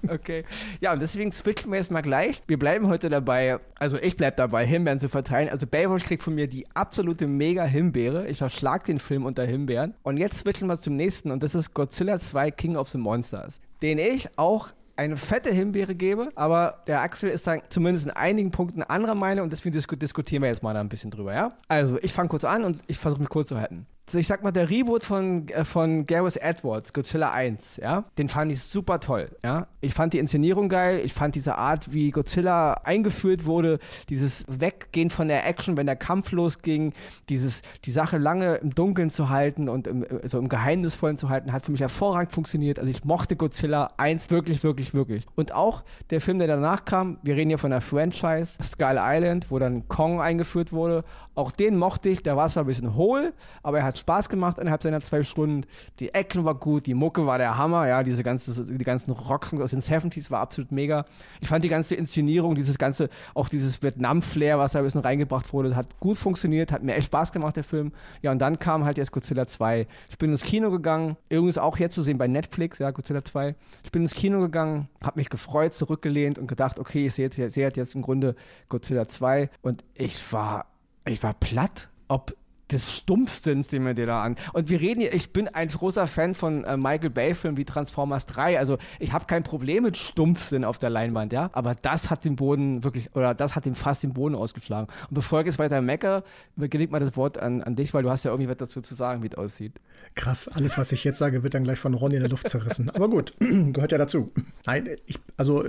Okay. 0.10 0.44
Ja, 0.82 0.94
und 0.94 1.02
deswegen 1.02 1.32
switchen 1.32 1.72
wir 1.72 1.80
jetzt 1.80 1.90
mal 1.90 2.02
gleich. 2.02 2.44
Wir 2.46 2.60
bleiben 2.60 2.88
heute 2.88 3.10
dabei, 3.10 3.60
also 3.80 3.98
ich 3.98 4.18
bleibe 4.18 4.36
dabei, 4.36 4.66
Himbeeren 4.66 5.00
zu 5.00 5.08
verteilen. 5.08 5.50
Also 5.50 5.66
Baywatch 5.66 6.06
kriegt 6.06 6.24
von 6.24 6.36
mir 6.36 6.48
die 6.48 6.68
absolute 6.74 7.26
mega 7.26 7.64
Himbeere. 7.64 8.28
Ich 8.28 8.38
verschlag 8.38 8.84
den 8.84 9.00
Film 9.00 9.26
unter 9.26 9.46
Himbeeren. 9.46 9.94
Und 10.04 10.18
jetzt 10.18 10.40
switchen 10.40 10.68
wir 10.68 10.78
zum 10.78 10.98
nächsten 10.98 11.32
und 11.32 11.42
das 11.42 11.56
ist 11.56 11.74
Godzilla 11.74 12.20
2 12.20 12.52
King 12.52 12.76
of 12.76 12.90
the 12.90 12.98
Monsters. 12.98 13.60
Den 13.82 13.98
ich 13.98 14.30
auch 14.38 14.74
eine 14.96 15.18
fette 15.18 15.52
Himbeere 15.52 15.96
gebe, 15.96 16.30
aber 16.36 16.84
der 16.86 17.02
Axel 17.02 17.30
ist 17.30 17.48
dann 17.48 17.62
zumindest 17.70 18.06
in 18.06 18.12
einigen 18.12 18.52
Punkten 18.52 18.84
anderer 18.84 19.16
Meinung 19.16 19.46
und 19.46 19.52
deswegen 19.52 19.74
diskutieren 19.74 20.44
wir 20.44 20.50
jetzt 20.50 20.62
mal 20.62 20.74
da 20.74 20.82
ein 20.82 20.90
bisschen 20.90 21.10
drüber, 21.12 21.34
ja? 21.34 21.58
Also, 21.68 21.98
ich 22.02 22.14
fange 22.14 22.30
kurz 22.30 22.44
an 22.44 22.64
und 22.64 22.82
ich 22.88 23.00
versuche 23.00 23.22
mich 23.22 23.30
kurz 23.30 23.48
zu 23.48 23.60
halten 23.60 23.88
ich 24.20 24.28
sag 24.28 24.44
mal, 24.44 24.52
der 24.52 24.70
Reboot 24.70 25.04
von, 25.04 25.48
äh, 25.50 25.64
von 25.64 26.06
Gareth 26.06 26.38
Edwards, 26.38 26.94
Godzilla 26.94 27.32
1, 27.32 27.78
ja, 27.78 28.06
den 28.18 28.30
fand 28.30 28.52
ich 28.52 28.62
super 28.62 29.00
toll, 29.00 29.30
ja. 29.44 29.68
Ich 29.82 29.94
fand 29.94 30.14
die 30.14 30.20
Inszenierung 30.20 30.70
geil, 30.70 31.02
ich 31.04 31.14
fand 31.14 31.36
diese 31.36 31.56
Art, 31.56 31.94
wie 31.94 32.12
Godzilla 32.12 32.74
eingeführt 32.84 33.46
wurde, 33.46 33.80
dieses 34.10 34.46
Weggehen 34.48 35.10
von 35.10 35.28
der 35.28 35.46
Action, 35.46 35.78
wenn 35.78 35.86
der 35.86 35.96
Kampf 35.96 36.32
losging, 36.32 36.94
dieses, 37.30 37.62
die 37.86 37.92
Sache 37.92 38.18
lange 38.18 38.56
im 38.56 38.74
Dunkeln 38.74 39.12
zu 39.12 39.30
halten 39.30 39.70
und 39.70 39.88
im, 39.88 40.04
äh, 40.04 40.28
so 40.28 40.38
im 40.38 40.50
Geheimnisvollen 40.50 41.18
zu 41.18 41.30
halten, 41.30 41.52
hat 41.52 41.66
für 41.66 41.72
mich 41.72 41.82
hervorragend 41.82 42.32
funktioniert. 42.32 42.80
Also 42.80 42.90
ich 42.90 43.04
mochte 43.04 43.36
Godzilla 43.36 43.92
1 43.98 44.32
wirklich, 44.32 44.64
wirklich, 44.64 44.94
wirklich. 44.94 45.26
Und 45.36 45.54
auch 45.54 45.84
der 46.10 46.22
Film, 46.22 46.38
der 46.38 46.48
danach 46.48 46.86
kam, 46.86 47.18
wir 47.24 47.36
reden 47.36 47.50
hier 47.50 47.58
von 47.58 47.72
der 47.72 47.82
Franchise, 47.82 48.58
Skull 48.64 49.00
Island, 49.00 49.52
wo 49.52 49.60
dann 49.60 49.88
Kong 49.88 50.22
eingeführt 50.22 50.72
wurde, 50.72 51.04
auch 51.36 51.52
den 51.52 51.78
mochte 51.78 52.10
ich, 52.10 52.24
der 52.24 52.38
war 52.38 52.50
zwar 52.50 52.64
ein 52.64 52.68
bisschen 52.68 52.96
hohl, 52.96 53.34
aber 53.64 53.80
er 53.80 53.86
hat 53.86 53.98
Spaß 54.04 54.28
gemacht 54.28 54.60
innerhalb 54.60 54.84
seiner 54.84 55.00
zwei 55.00 55.24
Stunden. 55.24 55.66
Die 56.00 56.14
Action 56.14 56.44
war 56.44 56.56
gut, 56.56 56.88
die 56.88 56.94
Mucke 56.94 57.26
war 57.26 57.38
der 57.38 57.58
Hammer, 57.58 57.88
ja, 57.88 58.04
diese 58.04 58.22
ganze, 58.22 58.66
die 58.66 58.84
ganzen 58.84 59.12
Rocks 59.12 59.54
aus 59.54 59.72
den 59.72 59.82
70s 59.82 60.30
war 60.30 60.42
absolut 60.42 60.74
mega. 60.74 61.06
Ich 61.40 61.48
fand 61.48 61.64
die 61.64 61.70
ganze 61.70 61.96
Inszenierung, 61.96 62.56
dieses 62.56 62.78
ganze, 62.78 63.10
auch 63.34 63.48
dieses 63.48 63.82
Vietnam-Flair, 63.82 64.60
was 64.60 64.74
da 64.74 64.80
ein 64.80 64.86
bisschen 64.86 65.02
reingebracht 65.02 65.54
wurde, 65.54 65.76
hat 65.76 66.00
gut 66.02 66.18
funktioniert, 66.18 66.74
hat 66.74 66.84
mir 66.84 66.96
echt 66.96 67.08
Spaß 67.08 67.32
gemacht, 67.32 67.56
der 67.56 67.64
Film. 67.64 67.94
Ja, 68.22 68.32
und 68.32 68.40
dann 68.40 68.60
kam 68.60 68.84
halt 68.84 68.98
jetzt 68.98 69.14
Godzilla 69.14 69.48
2. 69.48 69.88
Ich 70.10 70.18
bin 70.18 70.32
ins 70.32 70.44
Kino 70.44 70.70
gegangen, 70.70 71.16
übrigens 71.30 71.58
auch 71.58 71.78
jetzt 71.78 71.96
zu 71.96 72.04
sehen 72.04 72.18
bei 72.18 72.28
Netflix, 72.28 72.80
ja, 72.80 72.92
Godzilla 72.92 73.24
2. 73.24 73.56
Ich 73.84 73.92
bin 73.92 74.02
ins 74.02 74.14
Kino 74.14 74.42
gegangen, 74.42 74.90
habe 75.02 75.20
mich 75.20 75.30
gefreut, 75.30 75.74
zurückgelehnt 75.74 76.38
und 76.40 76.48
gedacht, 76.48 76.78
okay, 76.78 77.06
ich 77.06 77.14
sehe 77.14 77.30
jetzt, 77.30 77.54
sehe 77.54 77.72
jetzt 77.74 77.96
im 77.96 78.02
Grunde 78.02 78.36
Godzilla 78.68 79.08
2 79.08 79.50
und 79.62 79.86
ich 79.94 80.34
war, 80.34 80.66
ich 81.06 81.24
war 81.24 81.34
platt, 81.34 81.90
ob 82.08 82.36
des 82.72 82.96
Stumpfstens, 82.96 83.68
den 83.68 83.86
wir 83.86 83.94
dir 83.94 84.06
da 84.06 84.24
an. 84.24 84.36
Und 84.54 84.70
wir 84.70 84.80
reden 84.80 85.02
hier, 85.02 85.14
ich 85.14 85.32
bin 85.32 85.48
ein 85.48 85.68
großer 85.68 86.08
Fan 86.08 86.36
von 86.36 86.64
äh, 86.64 86.78
Michael 86.78 87.10
Bay-Filmen 87.10 87.58
wie 87.58 87.66
Transformers 87.66 88.26
3. 88.26 88.58
Also 88.58 88.78
ich 89.00 89.12
habe 89.12 89.26
kein 89.26 89.44
Problem 89.44 89.84
mit 89.84 89.98
Stumpfsinn 89.98 90.64
auf 90.64 90.80
der 90.80 90.90
Leinwand, 90.90 91.34
ja. 91.34 91.50
Aber 91.54 91.76
das 91.76 92.10
hat 92.10 92.26
den 92.26 92.36
Boden 92.36 92.84
wirklich, 92.84 93.16
oder 93.16 93.34
das 93.34 93.56
hat 93.56 93.66
ihm 93.66 93.76
fast 93.76 94.04
den 94.04 94.14
Boden 94.14 94.36
ausgeschlagen. 94.36 94.88
Und 95.10 95.14
bevor 95.14 95.42
ich 95.42 95.48
jetzt 95.48 95.60
weiter 95.60 95.82
mecker, 95.82 96.24
übergebe 96.56 96.92
mal 96.92 97.00
das 97.00 97.16
Wort 97.16 97.38
an, 97.38 97.62
an 97.62 97.76
dich, 97.76 97.94
weil 97.94 98.04
du 98.04 98.10
hast 98.10 98.24
ja 98.24 98.32
irgendwie 98.32 98.50
was 98.50 98.58
dazu 98.58 98.82
zu 98.82 98.96
sagen, 98.96 99.24
wie 99.24 99.28
es 99.28 99.36
aussieht. 99.36 99.74
Krass, 100.16 100.48
alles, 100.48 100.78
was 100.78 100.92
ich 100.92 101.04
jetzt 101.04 101.18
sage, 101.18 101.44
wird 101.44 101.54
dann 101.54 101.64
gleich 101.64 101.80
von 101.80 101.94
Ronny 101.94 102.16
in 102.16 102.22
der 102.22 102.30
Luft 102.30 102.48
zerrissen. 102.48 102.90
Aber 102.92 103.10
gut, 103.10 103.34
gehört 103.40 103.92
ja 103.92 103.98
dazu. 103.98 104.32
Nein, 104.66 104.90
ich, 105.06 105.20
also 105.38 105.66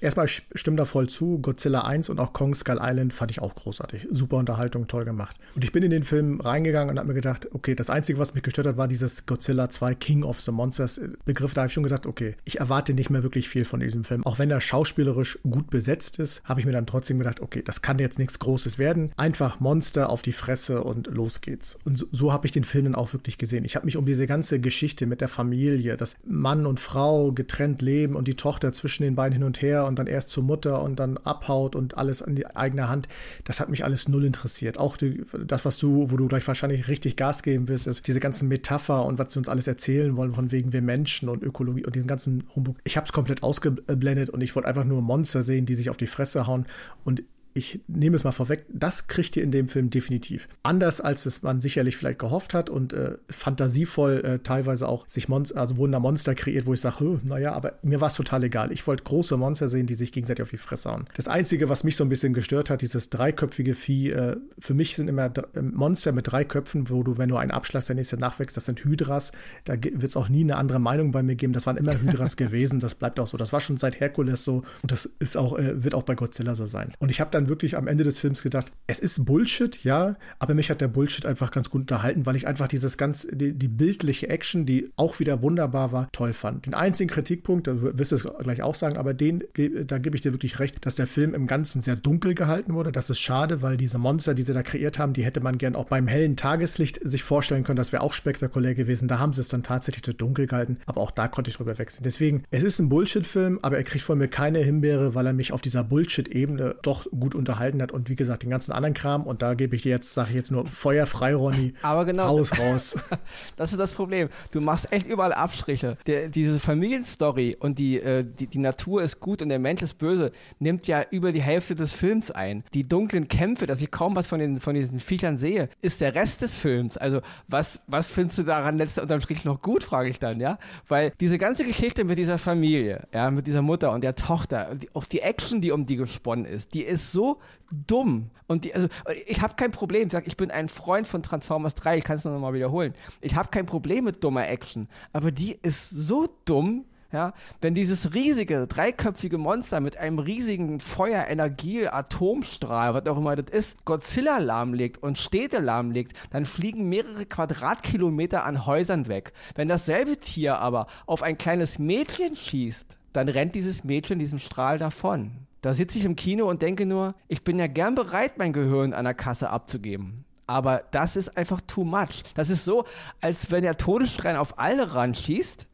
erstmal 0.00 0.28
stimme 0.28 0.76
da 0.76 0.84
voll 0.84 1.08
zu. 1.08 1.38
Godzilla 1.38 1.82
1 1.82 2.08
und 2.08 2.18
auch 2.18 2.32
Kong 2.32 2.54
Skull 2.54 2.78
Island 2.80 3.12
fand 3.12 3.30
ich 3.30 3.42
auch 3.42 3.54
großartig. 3.54 4.08
Super 4.10 4.38
Unterhaltung, 4.38 4.86
toll 4.86 5.04
gemacht. 5.04 5.36
Und 5.54 5.64
ich 5.64 5.72
bin 5.72 5.82
in 5.82 5.90
den 5.90 6.04
Film 6.04 6.31
reingegangen 6.40 6.90
und 6.90 6.98
habe 6.98 7.08
mir 7.08 7.14
gedacht, 7.14 7.48
okay, 7.52 7.74
das 7.74 7.90
Einzige, 7.90 8.18
was 8.18 8.34
mich 8.34 8.42
gestört 8.42 8.66
hat, 8.66 8.76
war 8.76 8.88
dieses 8.88 9.26
Godzilla 9.26 9.70
2 9.70 9.94
King 9.94 10.22
of 10.22 10.40
the 10.40 10.52
Monsters 10.52 11.00
Begriff. 11.24 11.54
Da 11.54 11.62
habe 11.62 11.68
ich 11.68 11.72
schon 11.72 11.82
gedacht, 11.82 12.06
okay, 12.06 12.34
ich 12.44 12.60
erwarte 12.60 12.94
nicht 12.94 13.10
mehr 13.10 13.22
wirklich 13.22 13.48
viel 13.48 13.64
von 13.64 13.80
diesem 13.80 14.04
Film. 14.04 14.24
Auch 14.24 14.38
wenn 14.38 14.50
er 14.50 14.60
schauspielerisch 14.60 15.38
gut 15.42 15.70
besetzt 15.70 16.18
ist, 16.18 16.42
habe 16.44 16.60
ich 16.60 16.66
mir 16.66 16.72
dann 16.72 16.86
trotzdem 16.86 17.18
gedacht, 17.18 17.40
okay, 17.40 17.62
das 17.64 17.82
kann 17.82 17.98
jetzt 17.98 18.18
nichts 18.18 18.38
Großes 18.38 18.78
werden. 18.78 19.12
Einfach 19.16 19.60
Monster 19.60 20.10
auf 20.10 20.22
die 20.22 20.32
Fresse 20.32 20.82
und 20.82 21.06
los 21.08 21.40
geht's. 21.40 21.78
Und 21.84 21.98
so, 21.98 22.06
so 22.12 22.32
habe 22.32 22.46
ich 22.46 22.52
den 22.52 22.64
Film 22.64 22.84
dann 22.84 22.94
auch 22.94 23.12
wirklich 23.12 23.38
gesehen. 23.38 23.64
Ich 23.64 23.76
habe 23.76 23.86
mich 23.86 23.96
um 23.96 24.06
diese 24.06 24.26
ganze 24.26 24.60
Geschichte 24.60 25.06
mit 25.06 25.20
der 25.20 25.28
Familie, 25.28 25.96
dass 25.96 26.16
Mann 26.24 26.66
und 26.66 26.80
Frau 26.80 27.32
getrennt 27.32 27.82
leben 27.82 28.16
und 28.16 28.28
die 28.28 28.34
Tochter 28.34 28.72
zwischen 28.72 29.02
den 29.02 29.14
beiden 29.14 29.32
hin 29.32 29.44
und 29.44 29.62
her 29.62 29.86
und 29.86 29.98
dann 29.98 30.06
erst 30.06 30.28
zur 30.28 30.42
Mutter 30.42 30.82
und 30.82 30.98
dann 30.98 31.16
abhaut 31.18 31.76
und 31.76 31.96
alles 31.96 32.22
an 32.22 32.34
die 32.34 32.46
eigene 32.46 32.88
Hand, 32.88 33.08
das 33.44 33.60
hat 33.60 33.68
mich 33.68 33.84
alles 33.84 34.08
null 34.08 34.24
interessiert. 34.24 34.78
Auch 34.78 34.96
die, 34.96 35.24
das, 35.46 35.64
was 35.64 35.78
du, 35.78 36.10
wo 36.10 36.16
du 36.16 36.21
gleich 36.28 36.46
wahrscheinlich 36.48 36.62
wahrscheinlich 36.62 36.88
richtig 36.88 37.16
Gas 37.16 37.42
geben 37.42 37.68
wirst, 37.68 37.86
ist 37.86 38.06
diese 38.06 38.20
ganzen 38.20 38.48
Metapher 38.48 39.04
und 39.04 39.18
was 39.18 39.32
sie 39.32 39.38
uns 39.38 39.48
alles 39.48 39.66
erzählen 39.66 40.16
wollen, 40.16 40.32
von 40.32 40.52
wegen 40.52 40.72
wir 40.72 40.82
Menschen 40.82 41.28
und 41.28 41.42
Ökologie 41.42 41.84
und 41.84 41.94
diesen 41.94 42.06
ganzen 42.06 42.44
Humbug. 42.54 42.76
Ich 42.84 42.96
habe 42.96 43.06
es 43.06 43.12
komplett 43.12 43.42
ausgeblendet 43.42 44.30
und 44.30 44.40
ich 44.40 44.54
wollte 44.54 44.68
einfach 44.68 44.84
nur 44.84 45.02
Monster 45.02 45.42
sehen, 45.42 45.66
die 45.66 45.74
sich 45.74 45.90
auf 45.90 45.96
die 45.96 46.06
Fresse 46.06 46.46
hauen 46.46 46.66
und 47.04 47.22
ich 47.54 47.80
nehme 47.86 48.16
es 48.16 48.24
mal 48.24 48.32
vorweg, 48.32 48.64
das 48.72 49.06
kriegt 49.06 49.36
ihr 49.36 49.42
in 49.42 49.52
dem 49.52 49.68
Film 49.68 49.90
definitiv. 49.90 50.48
Anders 50.62 51.00
als 51.00 51.26
es 51.26 51.42
man 51.42 51.60
sicherlich 51.60 51.96
vielleicht 51.96 52.18
gehofft 52.18 52.54
hat 52.54 52.70
und 52.70 52.92
äh, 52.92 53.16
fantasievoll 53.28 54.22
äh, 54.24 54.38
teilweise 54.38 54.88
auch 54.88 55.06
sich 55.08 55.28
Monster, 55.28 55.60
also 55.60 55.76
wurden 55.76 55.92
da 55.92 56.00
Monster 56.00 56.34
kreiert, 56.34 56.66
wo 56.66 56.74
ich 56.74 56.80
sage, 56.80 57.20
naja, 57.24 57.52
aber 57.52 57.78
mir 57.82 58.00
war 58.00 58.08
es 58.08 58.14
total 58.14 58.44
egal. 58.44 58.72
Ich 58.72 58.86
wollte 58.86 59.04
große 59.04 59.36
Monster 59.36 59.68
sehen, 59.68 59.86
die 59.86 59.94
sich 59.94 60.12
gegenseitig 60.12 60.42
auf 60.42 60.50
die 60.50 60.56
Fresse 60.56 60.90
hauen. 60.90 61.04
Das 61.16 61.28
Einzige, 61.28 61.68
was 61.68 61.84
mich 61.84 61.96
so 61.96 62.04
ein 62.04 62.08
bisschen 62.08 62.34
gestört 62.34 62.70
hat, 62.70 62.82
dieses 62.82 63.10
dreiköpfige 63.10 63.74
Vieh, 63.74 64.10
äh, 64.10 64.36
für 64.58 64.74
mich 64.74 64.96
sind 64.96 65.08
immer 65.08 65.26
äh, 65.26 65.62
Monster 65.62 66.12
mit 66.12 66.30
drei 66.30 66.44
Köpfen, 66.44 66.88
wo 66.90 67.02
du, 67.02 67.18
wenn 67.18 67.28
du 67.28 67.36
einen 67.36 67.50
Abschlag 67.50 67.84
der 67.86 67.96
nächste 67.96 68.16
nachwächst, 68.16 68.56
das 68.56 68.66
sind 68.66 68.84
Hydras. 68.84 69.32
Da 69.64 69.74
wird 69.74 70.04
es 70.04 70.16
auch 70.16 70.28
nie 70.28 70.42
eine 70.42 70.56
andere 70.56 70.78
Meinung 70.78 71.12
bei 71.12 71.22
mir 71.22 71.36
geben. 71.36 71.52
Das 71.52 71.66
waren 71.66 71.76
immer 71.76 72.00
Hydras 72.00 72.36
gewesen. 72.36 72.80
Das 72.80 72.94
bleibt 72.94 73.18
auch 73.20 73.26
so. 73.26 73.36
Das 73.36 73.52
war 73.52 73.60
schon 73.60 73.76
seit 73.76 74.00
Herkules 74.00 74.44
so 74.44 74.62
und 74.82 74.92
das 74.92 75.06
ist 75.18 75.36
auch, 75.36 75.58
äh, 75.58 75.82
wird 75.82 75.94
auch 75.94 76.04
bei 76.04 76.14
Godzilla 76.14 76.54
so 76.54 76.66
sein. 76.66 76.92
Und 76.98 77.10
ich 77.10 77.20
habe 77.20 77.30
dann 77.30 77.41
dann 77.42 77.48
wirklich 77.48 77.76
am 77.76 77.86
Ende 77.86 78.04
des 78.04 78.18
Films 78.18 78.42
gedacht, 78.42 78.72
es 78.86 79.00
ist 79.00 79.24
Bullshit, 79.24 79.82
ja, 79.84 80.16
aber 80.38 80.54
mich 80.54 80.70
hat 80.70 80.80
der 80.80 80.88
Bullshit 80.88 81.26
einfach 81.26 81.50
ganz 81.50 81.70
gut 81.70 81.82
unterhalten, 81.82 82.26
weil 82.26 82.36
ich 82.36 82.46
einfach 82.46 82.68
dieses 82.68 82.96
ganz, 82.96 83.26
die, 83.30 83.52
die 83.52 83.68
bildliche 83.68 84.28
Action, 84.28 84.66
die 84.66 84.90
auch 84.96 85.18
wieder 85.18 85.42
wunderbar 85.42 85.92
war, 85.92 86.08
toll 86.12 86.32
fand. 86.32 86.66
Den 86.66 86.74
einzigen 86.74 87.10
Kritikpunkt, 87.10 87.66
da 87.66 87.74
wirst 87.80 88.12
du 88.12 88.16
es 88.16 88.26
gleich 88.40 88.62
auch 88.62 88.74
sagen, 88.74 88.96
aber 88.96 89.14
den, 89.14 89.44
da 89.86 89.98
gebe 89.98 90.16
ich 90.16 90.22
dir 90.22 90.32
wirklich 90.32 90.58
recht, 90.58 90.84
dass 90.86 90.94
der 90.94 91.06
Film 91.06 91.34
im 91.34 91.46
Ganzen 91.46 91.80
sehr 91.80 91.96
dunkel 91.96 92.34
gehalten 92.34 92.74
wurde. 92.74 92.92
Das 92.92 93.10
ist 93.10 93.20
schade, 93.20 93.62
weil 93.62 93.76
diese 93.76 93.98
Monster, 93.98 94.34
die 94.34 94.42
sie 94.42 94.54
da 94.54 94.62
kreiert 94.62 94.98
haben, 94.98 95.12
die 95.12 95.24
hätte 95.24 95.40
man 95.40 95.58
gern 95.58 95.74
auch 95.74 95.86
beim 95.86 96.06
hellen 96.06 96.36
Tageslicht 96.36 97.00
sich 97.02 97.22
vorstellen 97.22 97.64
können. 97.64 97.76
Das 97.76 97.92
wäre 97.92 98.02
auch 98.02 98.12
spektakulär 98.12 98.74
gewesen. 98.74 99.08
Da 99.08 99.18
haben 99.18 99.32
sie 99.32 99.40
es 99.40 99.48
dann 99.48 99.62
tatsächlich 99.62 100.04
zu 100.04 100.14
dunkel 100.14 100.46
gehalten, 100.46 100.78
aber 100.86 101.00
auch 101.00 101.10
da 101.10 101.28
konnte 101.28 101.50
ich 101.50 101.56
drüber 101.56 101.78
wechseln. 101.78 102.04
Deswegen, 102.04 102.44
es 102.50 102.62
ist 102.62 102.78
ein 102.78 102.88
Bullshit-Film, 102.88 103.58
aber 103.62 103.76
er 103.76 103.84
kriegt 103.84 104.04
von 104.04 104.18
mir 104.18 104.28
keine 104.28 104.60
Himbeere, 104.60 105.14
weil 105.14 105.26
er 105.26 105.32
mich 105.32 105.52
auf 105.52 105.60
dieser 105.60 105.84
Bullshit-Ebene 105.84 106.76
doch 106.82 107.06
gut 107.10 107.31
gut 107.32 107.38
unterhalten 107.38 107.82
hat 107.82 107.92
und 107.92 108.08
wie 108.08 108.16
gesagt, 108.16 108.42
den 108.42 108.50
ganzen 108.50 108.72
anderen 108.72 108.94
Kram. 108.94 109.24
Und 109.24 109.42
da 109.42 109.54
gebe 109.54 109.74
ich 109.76 109.82
dir 109.82 109.90
jetzt, 109.90 110.12
sage 110.14 110.30
ich 110.30 110.36
jetzt 110.36 110.50
nur 110.50 110.66
feuerfrei, 110.66 111.34
Ronny. 111.34 111.74
Aber 111.82 112.04
genau. 112.04 112.28
Haus 112.28 112.58
raus. 112.58 112.96
das 113.56 113.72
ist 113.72 113.78
das 113.78 113.92
Problem. 113.92 114.28
Du 114.50 114.60
machst 114.60 114.92
echt 114.92 115.06
überall 115.06 115.32
Abstriche. 115.32 115.96
Der, 116.06 116.28
diese 116.28 116.60
Familienstory 116.60 117.56
und 117.58 117.78
die, 117.78 117.98
äh, 117.98 118.24
die, 118.24 118.46
die 118.46 118.58
Natur 118.58 119.02
ist 119.02 119.20
gut 119.20 119.42
und 119.42 119.48
der 119.48 119.58
Mensch 119.58 119.82
ist 119.82 119.98
böse, 119.98 120.32
nimmt 120.58 120.86
ja 120.86 121.04
über 121.10 121.32
die 121.32 121.42
Hälfte 121.42 121.74
des 121.74 121.92
Films 121.92 122.30
ein. 122.30 122.64
Die 122.74 122.86
dunklen 122.86 123.28
Kämpfe, 123.28 123.66
dass 123.66 123.80
ich 123.80 123.90
kaum 123.90 124.14
was 124.16 124.26
von, 124.26 124.38
den, 124.38 124.60
von 124.60 124.74
diesen 124.74 125.00
Viechern 125.00 125.38
sehe, 125.38 125.68
ist 125.80 126.00
der 126.00 126.14
Rest 126.14 126.42
des 126.42 126.58
Films. 126.58 126.96
Also, 126.96 127.20
was, 127.48 127.82
was 127.86 128.12
findest 128.12 128.38
du 128.38 128.42
daran 128.42 128.76
letzter 128.76 129.02
unterm 129.02 129.20
Strich 129.20 129.44
noch 129.44 129.62
gut, 129.62 129.84
frage 129.84 130.10
ich 130.10 130.18
dann, 130.18 130.40
ja? 130.40 130.58
Weil 130.88 131.12
diese 131.20 131.38
ganze 131.38 131.64
Geschichte 131.64 132.04
mit 132.04 132.18
dieser 132.18 132.38
Familie, 132.38 133.06
ja, 133.12 133.30
mit 133.30 133.46
dieser 133.46 133.62
Mutter 133.62 133.92
und 133.92 134.02
der 134.02 134.16
Tochter, 134.16 134.74
die, 134.74 134.88
auch 134.94 135.04
die 135.04 135.20
Action, 135.20 135.60
die 135.60 135.72
um 135.72 135.86
die 135.86 135.96
gesponnen 135.96 136.44
ist, 136.44 136.74
die 136.74 136.82
ist 136.82 137.12
so 137.12 137.21
so 137.22 137.38
dumm. 137.70 138.30
Und 138.48 138.64
die, 138.64 138.74
also 138.74 138.88
ich 139.26 139.40
habe 139.40 139.54
kein 139.54 139.70
Problem. 139.70 140.06
Ich, 140.06 140.12
sag, 140.12 140.26
ich 140.26 140.36
bin 140.36 140.50
ein 140.50 140.68
Freund 140.68 141.06
von 141.06 141.22
Transformers 141.22 141.74
3, 141.76 141.98
ich 141.98 142.04
kann 142.04 142.16
es 142.16 142.24
noch 142.24 142.38
mal 142.38 142.52
wiederholen. 142.52 142.94
Ich 143.20 143.36
habe 143.36 143.48
kein 143.48 143.66
Problem 143.66 144.04
mit 144.04 144.22
dummer 144.24 144.48
Action. 144.48 144.88
Aber 145.12 145.30
die 145.30 145.58
ist 145.62 145.90
so 145.90 146.28
dumm, 146.44 146.84
ja, 147.12 147.34
wenn 147.60 147.74
dieses 147.74 148.14
riesige, 148.14 148.66
dreiköpfige 148.66 149.36
Monster 149.36 149.80
mit 149.80 149.98
einem 149.98 150.18
riesigen 150.18 150.80
Feuer, 150.80 151.26
Energie, 151.28 151.86
Atomstrahl, 151.86 152.94
was 152.94 153.06
auch 153.06 153.18
immer 153.18 153.36
das 153.36 153.54
ist, 153.54 153.84
Godzilla 153.84 154.38
lahmlegt 154.38 155.02
und 155.02 155.18
Städte 155.18 155.58
lahmlegt, 155.58 156.16
dann 156.30 156.46
fliegen 156.46 156.88
mehrere 156.88 157.26
Quadratkilometer 157.26 158.44
an 158.44 158.64
Häusern 158.64 159.08
weg. 159.08 159.34
Wenn 159.54 159.68
dasselbe 159.68 160.16
Tier 160.16 160.58
aber 160.58 160.86
auf 161.04 161.22
ein 161.22 161.36
kleines 161.36 161.78
Mädchen 161.78 162.34
schießt, 162.34 162.98
dann 163.12 163.28
rennt 163.28 163.54
dieses 163.54 163.84
Mädchen 163.84 164.18
diesem 164.18 164.38
Strahl 164.38 164.78
davon. 164.78 165.46
Da 165.62 165.74
sitze 165.74 165.96
ich 165.96 166.04
im 166.04 166.16
Kino 166.16 166.50
und 166.50 166.60
denke 166.60 166.86
nur, 166.86 167.14
ich 167.28 167.44
bin 167.44 167.56
ja 167.56 167.68
gern 167.68 167.94
bereit, 167.94 168.36
mein 168.36 168.52
Gehirn 168.52 168.92
an 168.92 169.04
der 169.04 169.14
Kasse 169.14 169.48
abzugeben. 169.48 170.24
Aber 170.48 170.82
das 170.90 171.14
ist 171.14 171.36
einfach 171.36 171.60
too 171.60 171.84
much. 171.84 172.24
Das 172.34 172.50
ist 172.50 172.64
so, 172.64 172.84
als 173.20 173.52
wenn 173.52 173.62
der 173.62 173.78
Todesstrein 173.78 174.34
auf 174.36 174.58
alle 174.58 174.94
ran 174.94 175.14
schießt 175.14 175.68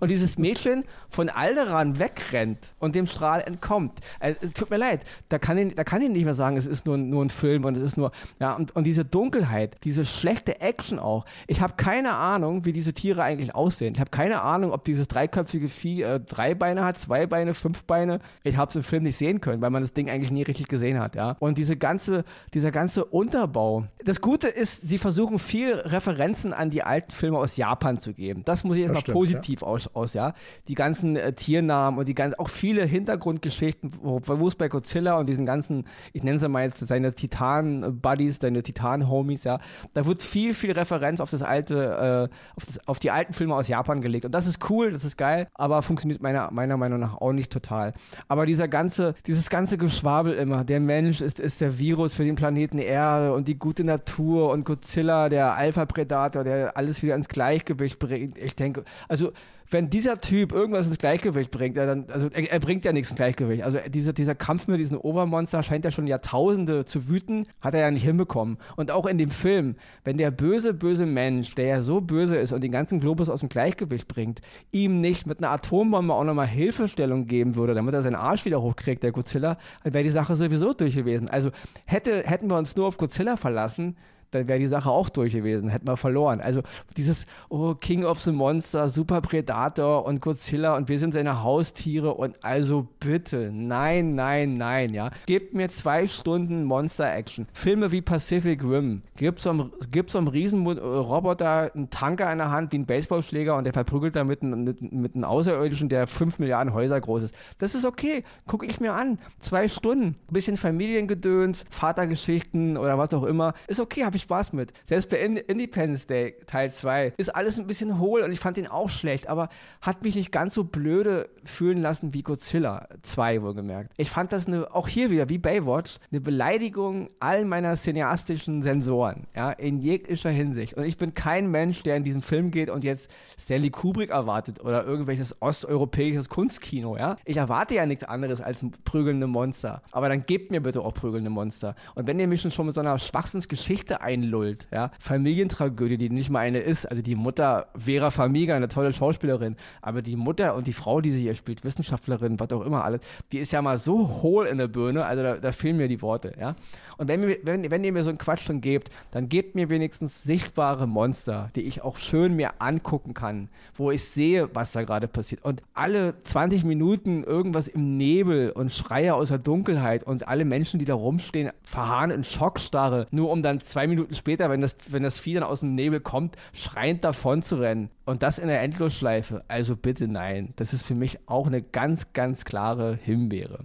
und 0.00 0.08
dieses 0.08 0.38
Mädchen 0.38 0.84
von 1.08 1.28
Alderan 1.28 1.98
wegrennt 1.98 2.74
und 2.78 2.94
dem 2.94 3.06
Strahl 3.06 3.42
entkommt. 3.42 4.00
Äh, 4.20 4.34
tut 4.54 4.70
mir 4.70 4.76
leid, 4.76 5.04
da 5.28 5.38
kann, 5.38 5.58
ich, 5.58 5.74
da 5.74 5.84
kann 5.84 6.02
ich 6.02 6.10
nicht 6.10 6.24
mehr 6.24 6.34
sagen, 6.34 6.56
es 6.56 6.66
ist 6.66 6.86
nur, 6.86 6.96
nur 6.96 7.24
ein 7.24 7.30
Film 7.30 7.64
und 7.64 7.76
es 7.76 7.82
ist 7.82 7.96
nur, 7.96 8.12
ja, 8.40 8.52
und, 8.54 8.74
und 8.74 8.84
diese 8.84 9.04
Dunkelheit, 9.04 9.76
diese 9.84 10.04
schlechte 10.04 10.60
Action 10.60 10.98
auch. 10.98 11.24
Ich 11.46 11.60
habe 11.60 11.74
keine 11.76 12.14
Ahnung, 12.14 12.64
wie 12.64 12.72
diese 12.72 12.92
Tiere 12.92 13.22
eigentlich 13.22 13.54
aussehen. 13.54 13.94
Ich 13.94 14.00
habe 14.00 14.10
keine 14.10 14.42
Ahnung, 14.42 14.72
ob 14.72 14.84
dieses 14.84 15.08
dreiköpfige 15.08 15.68
Vieh 15.68 16.02
äh, 16.02 16.20
drei 16.20 16.54
Beine 16.54 16.84
hat, 16.84 16.98
zwei 16.98 17.26
Beine, 17.26 17.54
fünf 17.54 17.84
Beine. 17.84 18.20
Ich 18.42 18.56
habe 18.56 18.70
es 18.70 18.76
im 18.76 18.82
Film 18.82 19.02
nicht 19.02 19.16
sehen 19.16 19.40
können, 19.40 19.60
weil 19.62 19.70
man 19.70 19.82
das 19.82 19.92
Ding 19.92 20.10
eigentlich 20.10 20.30
nie 20.30 20.42
richtig 20.42 20.68
gesehen 20.68 20.98
hat, 20.98 21.14
ja. 21.14 21.36
Und 21.38 21.58
diese 21.58 21.76
ganze, 21.76 22.24
dieser 22.52 22.70
ganze 22.70 23.04
Unterbau. 23.04 23.84
Das 24.04 24.20
Gute 24.20 24.48
ist, 24.48 24.82
sie 24.82 24.98
versuchen 24.98 25.38
viel 25.38 25.74
Referenzen 25.74 26.52
an 26.52 26.70
die 26.70 26.82
alten 26.82 27.12
Filme 27.12 27.38
aus 27.38 27.56
Japan 27.56 27.98
zu 27.98 28.12
geben. 28.14 28.42
Das 28.44 28.64
muss 28.64 28.76
ich 28.76 28.82
jetzt 28.82 28.94
mal 28.94 29.12
positiv 29.12 29.62
ja 29.62 29.73
aus, 29.74 29.88
aus, 29.94 30.14
ja. 30.14 30.34
Die 30.68 30.74
ganzen 30.74 31.16
äh, 31.16 31.32
Tiernamen 31.32 31.98
und 31.98 32.08
die 32.08 32.14
ganzen, 32.14 32.38
auch 32.38 32.48
viele 32.48 32.84
Hintergrundgeschichten, 32.84 33.92
wo, 34.02 34.48
es 34.48 34.54
bei 34.54 34.68
Godzilla 34.68 35.18
und 35.18 35.28
diesen 35.28 35.46
ganzen, 35.46 35.86
ich 36.12 36.22
nenne 36.22 36.38
sie 36.38 36.48
mal 36.48 36.64
jetzt 36.64 36.86
seine 36.86 37.14
Titan-Buddies, 37.14 38.38
seine 38.40 38.62
Titan-Homies, 38.62 39.44
ja. 39.44 39.58
Da 39.92 40.06
wird 40.06 40.22
viel, 40.22 40.54
viel 40.54 40.72
Referenz 40.72 41.20
auf 41.20 41.30
das 41.30 41.42
alte, 41.42 42.30
äh, 42.30 42.34
auf, 42.56 42.66
das, 42.66 42.88
auf 42.88 42.98
die 42.98 43.10
alten 43.10 43.32
Filme 43.32 43.54
aus 43.54 43.68
Japan 43.68 44.00
gelegt. 44.00 44.24
Und 44.24 44.32
das 44.32 44.46
ist 44.46 44.70
cool, 44.70 44.92
das 44.92 45.04
ist 45.04 45.16
geil, 45.16 45.48
aber 45.54 45.82
funktioniert 45.82 46.22
meiner, 46.22 46.50
meiner 46.52 46.76
Meinung 46.76 47.00
nach 47.00 47.16
auch 47.20 47.32
nicht 47.32 47.52
total. 47.52 47.92
Aber 48.28 48.46
dieser 48.46 48.68
ganze, 48.68 49.14
dieses 49.26 49.50
ganze 49.50 49.78
Geschwabel 49.78 50.34
immer, 50.34 50.64
der 50.64 50.80
Mensch 50.80 51.20
ist, 51.20 51.40
ist 51.40 51.60
der 51.60 51.78
Virus 51.78 52.14
für 52.14 52.24
den 52.24 52.36
Planeten 52.36 52.78
Erde 52.78 53.32
und 53.32 53.48
die 53.48 53.58
gute 53.58 53.84
Natur 53.84 54.50
und 54.50 54.64
Godzilla, 54.64 55.28
der 55.28 55.54
Alpha-Predator, 55.54 56.44
der 56.44 56.76
alles 56.76 57.02
wieder 57.02 57.14
ins 57.14 57.28
Gleichgewicht 57.28 57.98
bringt. 57.98 58.38
Ich 58.38 58.54
denke, 58.54 58.84
also 59.08 59.32
wenn 59.70 59.90
dieser 59.90 60.20
Typ 60.20 60.52
irgendwas 60.52 60.86
ins 60.86 60.98
Gleichgewicht 60.98 61.50
bringt, 61.50 61.76
dann, 61.76 62.06
also 62.10 62.28
er, 62.32 62.52
er, 62.52 62.60
bringt 62.60 62.84
ja 62.84 62.92
nichts 62.92 63.10
ins 63.10 63.16
Gleichgewicht. 63.16 63.62
Also 63.62 63.78
dieser, 63.88 64.12
dieser 64.12 64.34
Kampf 64.34 64.68
mit 64.68 64.78
diesen 64.78 64.96
Obermonster 64.96 65.62
scheint 65.62 65.84
ja 65.84 65.90
schon 65.90 66.06
Jahrtausende 66.06 66.84
zu 66.84 67.08
wüten, 67.08 67.46
hat 67.60 67.74
er 67.74 67.80
ja 67.80 67.90
nicht 67.90 68.04
hinbekommen. 68.04 68.58
Und 68.76 68.90
auch 68.90 69.06
in 69.06 69.18
dem 69.18 69.30
Film, 69.30 69.76
wenn 70.04 70.18
der 70.18 70.30
böse, 70.30 70.74
böse 70.74 71.06
Mensch, 71.06 71.54
der 71.54 71.66
ja 71.66 71.82
so 71.82 72.00
böse 72.00 72.36
ist 72.36 72.52
und 72.52 72.62
den 72.62 72.72
ganzen 72.72 73.00
Globus 73.00 73.28
aus 73.28 73.40
dem 73.40 73.48
Gleichgewicht 73.48 74.08
bringt, 74.08 74.40
ihm 74.70 75.00
nicht 75.00 75.26
mit 75.26 75.38
einer 75.38 75.50
Atombombe 75.50 76.14
auch 76.14 76.24
nochmal 76.24 76.46
Hilfestellung 76.46 77.26
geben 77.26 77.56
würde, 77.56 77.74
damit 77.74 77.94
er 77.94 78.02
seinen 78.02 78.16
Arsch 78.16 78.44
wieder 78.44 78.62
hochkriegt, 78.62 79.02
der 79.02 79.12
Godzilla, 79.12 79.58
dann 79.82 79.94
wäre 79.94 80.04
die 80.04 80.10
Sache 80.10 80.34
sowieso 80.34 80.72
durch 80.72 80.94
gewesen. 80.94 81.28
Also 81.28 81.50
hätte, 81.86 82.22
hätten 82.24 82.50
wir 82.50 82.58
uns 82.58 82.76
nur 82.76 82.86
auf 82.86 82.98
Godzilla 82.98 83.36
verlassen, 83.36 83.96
dann 84.34 84.48
wäre 84.48 84.58
die 84.58 84.66
Sache 84.66 84.90
auch 84.90 85.08
durch 85.08 85.32
gewesen, 85.32 85.68
hätten 85.68 85.86
wir 85.86 85.96
verloren. 85.96 86.40
Also 86.40 86.62
dieses 86.96 87.26
oh, 87.48 87.74
King 87.74 88.04
of 88.04 88.18
the 88.20 88.32
Monster, 88.32 88.90
Super 88.90 89.20
Predator 89.20 90.04
und 90.04 90.20
Godzilla 90.20 90.76
und 90.76 90.88
wir 90.88 90.98
sind 90.98 91.14
seine 91.14 91.42
Haustiere 91.42 92.14
und 92.14 92.42
also 92.44 92.88
bitte, 93.00 93.50
nein, 93.52 94.14
nein, 94.14 94.56
nein, 94.56 94.92
ja. 94.92 95.10
Gebt 95.26 95.54
mir 95.54 95.68
zwei 95.68 96.06
Stunden 96.06 96.64
Monster-Action. 96.64 97.46
Filme 97.52 97.92
wie 97.92 98.02
Pacific 98.02 98.62
Rim. 98.62 99.02
Gibt 99.16 99.40
so 99.40 99.50
einem, 99.50 100.28
Riesenroboter 100.28 101.74
einen 101.74 101.90
Tanker 101.90 102.30
in 102.32 102.38
der 102.38 102.50
Hand, 102.50 102.72
wie 102.72 102.76
einen 102.76 102.86
Baseballschläger 102.86 103.56
und 103.56 103.64
der 103.64 103.72
verprügelt 103.72 104.16
da 104.16 104.24
mit, 104.24 104.42
mit, 104.42 104.92
mit 104.92 105.14
einem 105.14 105.24
Außerirdischen, 105.24 105.88
der 105.88 106.06
fünf 106.06 106.38
Milliarden 106.38 106.74
Häuser 106.74 107.00
groß 107.00 107.24
ist. 107.24 107.34
Das 107.58 107.74
ist 107.74 107.84
okay. 107.84 108.24
Gucke 108.46 108.66
ich 108.66 108.80
mir 108.80 108.92
an. 108.92 109.18
Zwei 109.38 109.68
Stunden. 109.68 110.16
Bisschen 110.30 110.56
Familiengedöns, 110.56 111.64
Vatergeschichten 111.70 112.76
oder 112.76 112.98
was 112.98 113.14
auch 113.14 113.24
immer. 113.24 113.54
Ist 113.68 113.80
okay, 113.80 114.04
habe 114.04 114.16
ich 114.16 114.23
Spaß 114.24 114.52
mit. 114.52 114.72
Selbst 114.84 115.10
bei 115.10 115.18
Independence 115.18 116.06
Day 116.06 116.34
Teil 116.46 116.72
2 116.72 117.14
ist 117.16 117.34
alles 117.34 117.58
ein 117.58 117.66
bisschen 117.66 117.98
hohl 117.98 118.22
und 118.22 118.32
ich 118.32 118.40
fand 118.40 118.56
den 118.56 118.66
auch 118.66 118.88
schlecht, 118.88 119.28
aber 119.28 119.48
hat 119.80 120.02
mich 120.02 120.16
nicht 120.16 120.32
ganz 120.32 120.54
so 120.54 120.64
blöde 120.64 121.28
fühlen 121.44 121.80
lassen 121.80 122.12
wie 122.14 122.22
Godzilla 122.22 122.88
2 123.02 123.42
wohlgemerkt. 123.42 123.92
Ich 123.96 124.10
fand 124.10 124.32
das 124.32 124.46
eine, 124.46 124.74
auch 124.74 124.88
hier 124.88 125.10
wieder 125.10 125.28
wie 125.28 125.38
Baywatch 125.38 125.98
eine 126.10 126.20
Beleidigung 126.20 127.10
all 127.20 127.44
meiner 127.44 127.76
cineastischen 127.76 128.62
Sensoren, 128.62 129.26
ja, 129.36 129.50
in 129.52 129.80
jeglicher 129.80 130.30
Hinsicht. 130.30 130.74
Und 130.74 130.84
ich 130.84 130.96
bin 130.96 131.14
kein 131.14 131.50
Mensch, 131.50 131.82
der 131.82 131.96
in 131.96 132.04
diesen 132.04 132.22
Film 132.22 132.50
geht 132.50 132.70
und 132.70 132.82
jetzt 132.82 133.10
Stanley 133.38 133.70
Kubrick 133.70 134.10
erwartet 134.10 134.60
oder 134.64 134.84
irgendwelches 134.84 135.40
osteuropäisches 135.40 136.28
Kunstkino, 136.28 136.96
ja. 136.96 137.16
Ich 137.24 137.36
erwarte 137.36 137.74
ja 137.74 137.86
nichts 137.86 138.04
anderes 138.04 138.40
als 138.40 138.64
prügelnde 138.84 139.26
Monster. 139.26 139.82
Aber 139.92 140.08
dann 140.08 140.24
gebt 140.24 140.50
mir 140.50 140.60
bitte 140.60 140.80
auch 140.80 140.94
prügelnde 140.94 141.30
Monster. 141.30 141.74
Und 141.94 142.06
wenn 142.06 142.18
ihr 142.18 142.26
mich 142.26 142.40
schon 142.40 142.66
mit 142.66 142.74
so 142.74 142.80
einer 142.80 142.98
Schwachsinnsgeschichte 142.98 144.00
ein 144.00 144.13
einlullt. 144.14 144.68
Ja? 144.72 144.90
Familientragödie, 144.98 145.98
die 145.98 146.10
nicht 146.10 146.30
mal 146.30 146.40
eine 146.40 146.58
ist. 146.58 146.86
Also 146.86 147.02
die 147.02 147.14
Mutter 147.14 147.66
Vera 147.76 148.10
Famiga, 148.10 148.54
eine 148.56 148.68
tolle 148.68 148.92
Schauspielerin, 148.92 149.56
aber 149.82 150.02
die 150.02 150.16
Mutter 150.16 150.54
und 150.54 150.66
die 150.66 150.72
Frau, 150.72 151.00
die 151.00 151.10
sie 151.10 151.20
hier 151.20 151.34
spielt, 151.34 151.64
Wissenschaftlerin, 151.64 152.40
was 152.40 152.52
auch 152.52 152.62
immer 152.62 152.84
alles, 152.84 153.00
die 153.32 153.38
ist 153.38 153.52
ja 153.52 153.62
mal 153.62 153.78
so 153.78 154.22
hohl 154.22 154.46
in 154.46 154.58
der 154.58 154.68
Birne, 154.68 155.04
also 155.04 155.22
da, 155.22 155.36
da 155.36 155.52
fehlen 155.52 155.76
mir 155.76 155.88
die 155.88 156.02
Worte. 156.02 156.32
Ja? 156.38 156.54
Und 156.96 157.08
wenn, 157.08 157.36
wenn, 157.42 157.70
wenn 157.70 157.84
ihr 157.84 157.92
mir 157.92 158.04
so 158.04 158.10
einen 158.10 158.18
Quatsch 158.18 158.44
schon 158.46 158.60
gebt, 158.60 158.90
dann 159.10 159.28
gebt 159.28 159.54
mir 159.54 159.68
wenigstens 159.68 160.22
sichtbare 160.22 160.86
Monster, 160.86 161.50
die 161.56 161.62
ich 161.62 161.82
auch 161.82 161.96
schön 161.96 162.34
mir 162.36 162.52
angucken 162.60 163.14
kann, 163.14 163.48
wo 163.76 163.90
ich 163.90 164.04
sehe, 164.04 164.48
was 164.54 164.72
da 164.72 164.82
gerade 164.82 165.08
passiert. 165.08 165.44
Und 165.44 165.62
alle 165.74 166.14
20 166.22 166.64
Minuten 166.64 167.24
irgendwas 167.24 167.68
im 167.68 167.96
Nebel 167.96 168.50
und 168.50 168.72
Schreie 168.72 169.14
aus 169.14 169.28
der 169.28 169.38
Dunkelheit 169.38 170.04
und 170.04 170.28
alle 170.28 170.44
Menschen, 170.44 170.78
die 170.78 170.84
da 170.84 170.94
rumstehen, 170.94 171.50
verharren 171.62 172.10
in 172.10 172.24
Schockstarre, 172.24 173.06
nur 173.10 173.30
um 173.30 173.42
dann 173.42 173.60
zwei 173.60 173.86
Minuten 173.86 174.03
später, 174.12 174.50
wenn 174.50 174.60
das, 174.60 174.76
wenn 174.90 175.02
das 175.02 175.18
Vieh 175.18 175.34
dann 175.34 175.42
aus 175.42 175.60
dem 175.60 175.74
Nebel 175.74 176.00
kommt, 176.00 176.36
schreiend 176.52 177.04
davon 177.04 177.42
zu 177.42 177.56
rennen. 177.56 177.90
Und 178.04 178.22
das 178.22 178.38
in 178.38 178.48
der 178.48 178.62
Endlosschleife. 178.62 179.44
Also 179.48 179.76
bitte 179.76 180.08
nein. 180.08 180.52
Das 180.56 180.72
ist 180.72 180.84
für 180.84 180.94
mich 180.94 181.18
auch 181.26 181.46
eine 181.46 181.60
ganz, 181.60 182.12
ganz 182.12 182.44
klare 182.44 182.98
Himbeere. 183.02 183.60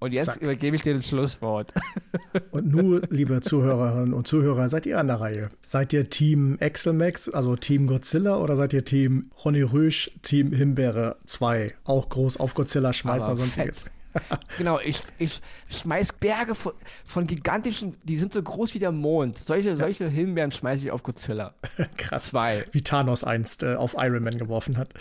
Und 0.00 0.14
jetzt 0.14 0.26
Zack. 0.26 0.40
übergebe 0.40 0.74
ich 0.76 0.82
dir 0.82 0.94
das 0.94 1.06
Schlusswort. 1.06 1.74
Und 2.52 2.68
nun, 2.68 3.02
liebe 3.10 3.40
Zuhörerinnen 3.42 4.14
und 4.14 4.26
Zuhörer, 4.26 4.68
seid 4.68 4.86
ihr 4.86 4.98
an 4.98 5.08
der 5.08 5.20
Reihe? 5.20 5.48
Seid 5.62 5.92
ihr 5.92 6.08
Team 6.08 6.56
Exelmax, 6.58 7.28
also 7.28 7.56
Team 7.56 7.86
Godzilla, 7.86 8.38
oder 8.38 8.56
seid 8.56 8.72
ihr 8.72 8.84
Team 8.84 9.30
Ronny 9.44 9.62
Rüsch, 9.62 10.12
Team 10.22 10.52
Himbeere 10.52 11.16
2? 11.26 11.74
Auch 11.84 12.08
groß 12.08 12.38
auf 12.38 12.54
Godzilla 12.54 12.92
schmeißen 12.92 13.32
oder 13.32 13.40
sonstiges. 13.40 13.84
genau, 14.58 14.80
ich, 14.80 15.02
ich 15.18 15.40
schmeiß 15.68 16.14
Berge 16.14 16.54
von, 16.54 16.72
von, 17.04 17.26
gigantischen, 17.26 17.96
die 18.04 18.16
sind 18.16 18.32
so 18.32 18.42
groß 18.42 18.74
wie 18.74 18.78
der 18.78 18.92
Mond. 18.92 19.38
Solche, 19.38 19.76
solche 19.76 20.08
Himbeeren 20.08 20.50
schmeiße 20.50 20.84
ich 20.84 20.90
auf 20.90 21.02
Godzilla. 21.02 21.54
Krass. 21.96 22.26
Zwei. 22.26 22.64
Wie 22.72 22.82
Thanos 22.82 23.24
einst 23.24 23.62
äh, 23.62 23.74
auf 23.74 23.94
Iron 23.98 24.22
Man 24.22 24.38
geworfen 24.38 24.76
hat 24.76 24.94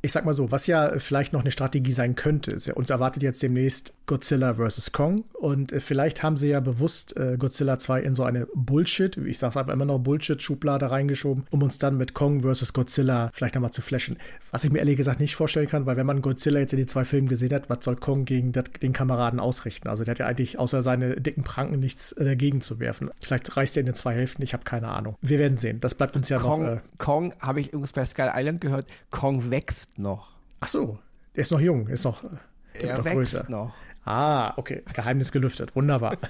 ich 0.00 0.12
sag 0.12 0.24
mal 0.24 0.32
so, 0.32 0.50
was 0.50 0.66
ja 0.66 0.98
vielleicht 0.98 1.32
noch 1.32 1.40
eine 1.40 1.50
Strategie 1.50 1.92
sein 1.92 2.14
könnte, 2.14 2.52
ist 2.52 2.66
ja, 2.66 2.74
uns 2.74 2.90
erwartet 2.90 3.22
jetzt 3.22 3.42
demnächst 3.42 3.94
Godzilla 4.08 4.54
vs. 4.54 4.90
Kong 4.90 5.24
und 5.34 5.70
äh, 5.72 5.78
vielleicht 5.78 6.24
haben 6.24 6.36
sie 6.36 6.48
ja 6.48 6.58
bewusst 6.58 7.16
äh, 7.16 7.36
Godzilla 7.38 7.78
2 7.78 8.02
in 8.02 8.16
so 8.16 8.24
eine 8.24 8.48
Bullshit, 8.54 9.16
ich 9.16 9.38
sag's 9.38 9.56
einfach 9.56 9.72
immer 9.72 9.84
noch 9.84 10.00
Bullshit-Schublade 10.00 10.90
reingeschoben, 10.90 11.46
um 11.50 11.62
uns 11.62 11.78
dann 11.78 11.96
mit 11.96 12.14
Kong 12.14 12.42
vs. 12.42 12.72
Godzilla 12.72 13.30
vielleicht 13.32 13.54
nochmal 13.54 13.70
zu 13.70 13.82
flashen. 13.82 14.18
Was 14.50 14.64
ich 14.64 14.72
mir 14.72 14.80
ehrlich 14.80 14.96
gesagt 14.96 15.20
nicht 15.20 15.36
vorstellen 15.36 15.68
kann, 15.68 15.86
weil 15.86 15.96
wenn 15.96 16.06
man 16.06 16.22
Godzilla 16.22 16.58
jetzt 16.58 16.72
in 16.72 16.78
die 16.78 16.86
zwei 16.86 17.04
Filmen 17.04 17.28
gesehen 17.28 17.54
hat, 17.54 17.70
was 17.70 17.84
soll 17.84 17.94
Kong 17.94 18.24
gegen 18.24 18.50
dat, 18.50 18.82
den 18.82 18.92
Kameraden 18.92 19.38
ausrichten? 19.38 19.88
Also 19.88 20.02
der 20.02 20.12
hat 20.12 20.18
ja 20.18 20.26
eigentlich 20.26 20.58
außer 20.58 20.82
seine 20.82 21.20
dicken 21.20 21.44
Pranken 21.44 21.78
nichts 21.78 22.10
äh, 22.12 22.24
dagegen 22.24 22.62
zu 22.62 22.80
werfen. 22.80 23.10
Vielleicht 23.22 23.56
reißt 23.56 23.76
er 23.76 23.82
in 23.82 23.86
den 23.86 23.94
zwei 23.94 24.14
Hälften, 24.14 24.42
ich 24.42 24.54
habe 24.54 24.64
keine 24.64 24.88
Ahnung. 24.88 25.14
Wir 25.22 25.38
werden 25.38 25.56
sehen. 25.56 25.80
Das 25.80 25.94
bleibt 25.94 26.16
uns 26.16 26.28
ja 26.28 26.40
Kong, 26.40 26.62
noch. 26.62 26.72
Äh, 26.72 26.80
Kong, 26.98 27.34
habe 27.38 27.60
ich 27.60 27.68
übrigens 27.68 27.92
bei 27.92 28.04
Sky 28.04 28.30
Island 28.34 28.60
gehört, 28.60 28.86
Kong 29.10 29.50
wächst 29.50 29.68
wächst 29.68 29.98
noch. 29.98 30.30
Ach 30.60 30.66
so, 30.66 30.98
der 31.34 31.42
ist 31.42 31.52
noch 31.52 31.60
jung, 31.60 31.88
ist 31.88 32.04
noch, 32.04 32.24
er 32.72 33.04
wächst 33.04 33.14
größer. 33.34 33.50
noch. 33.50 33.74
Ah, 34.08 34.54
okay. 34.56 34.82
Geheimnis 34.94 35.32
gelüftet. 35.32 35.76
Wunderbar. 35.76 36.16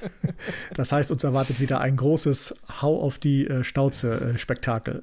Das 0.74 0.92
heißt, 0.92 1.10
uns 1.10 1.24
erwartet 1.24 1.58
wieder 1.58 1.80
ein 1.80 1.96
großes 1.96 2.54
Hau 2.80 3.00
auf 3.02 3.18
die 3.18 3.46
äh, 3.46 3.64
Stauze-Spektakel. 3.64 5.02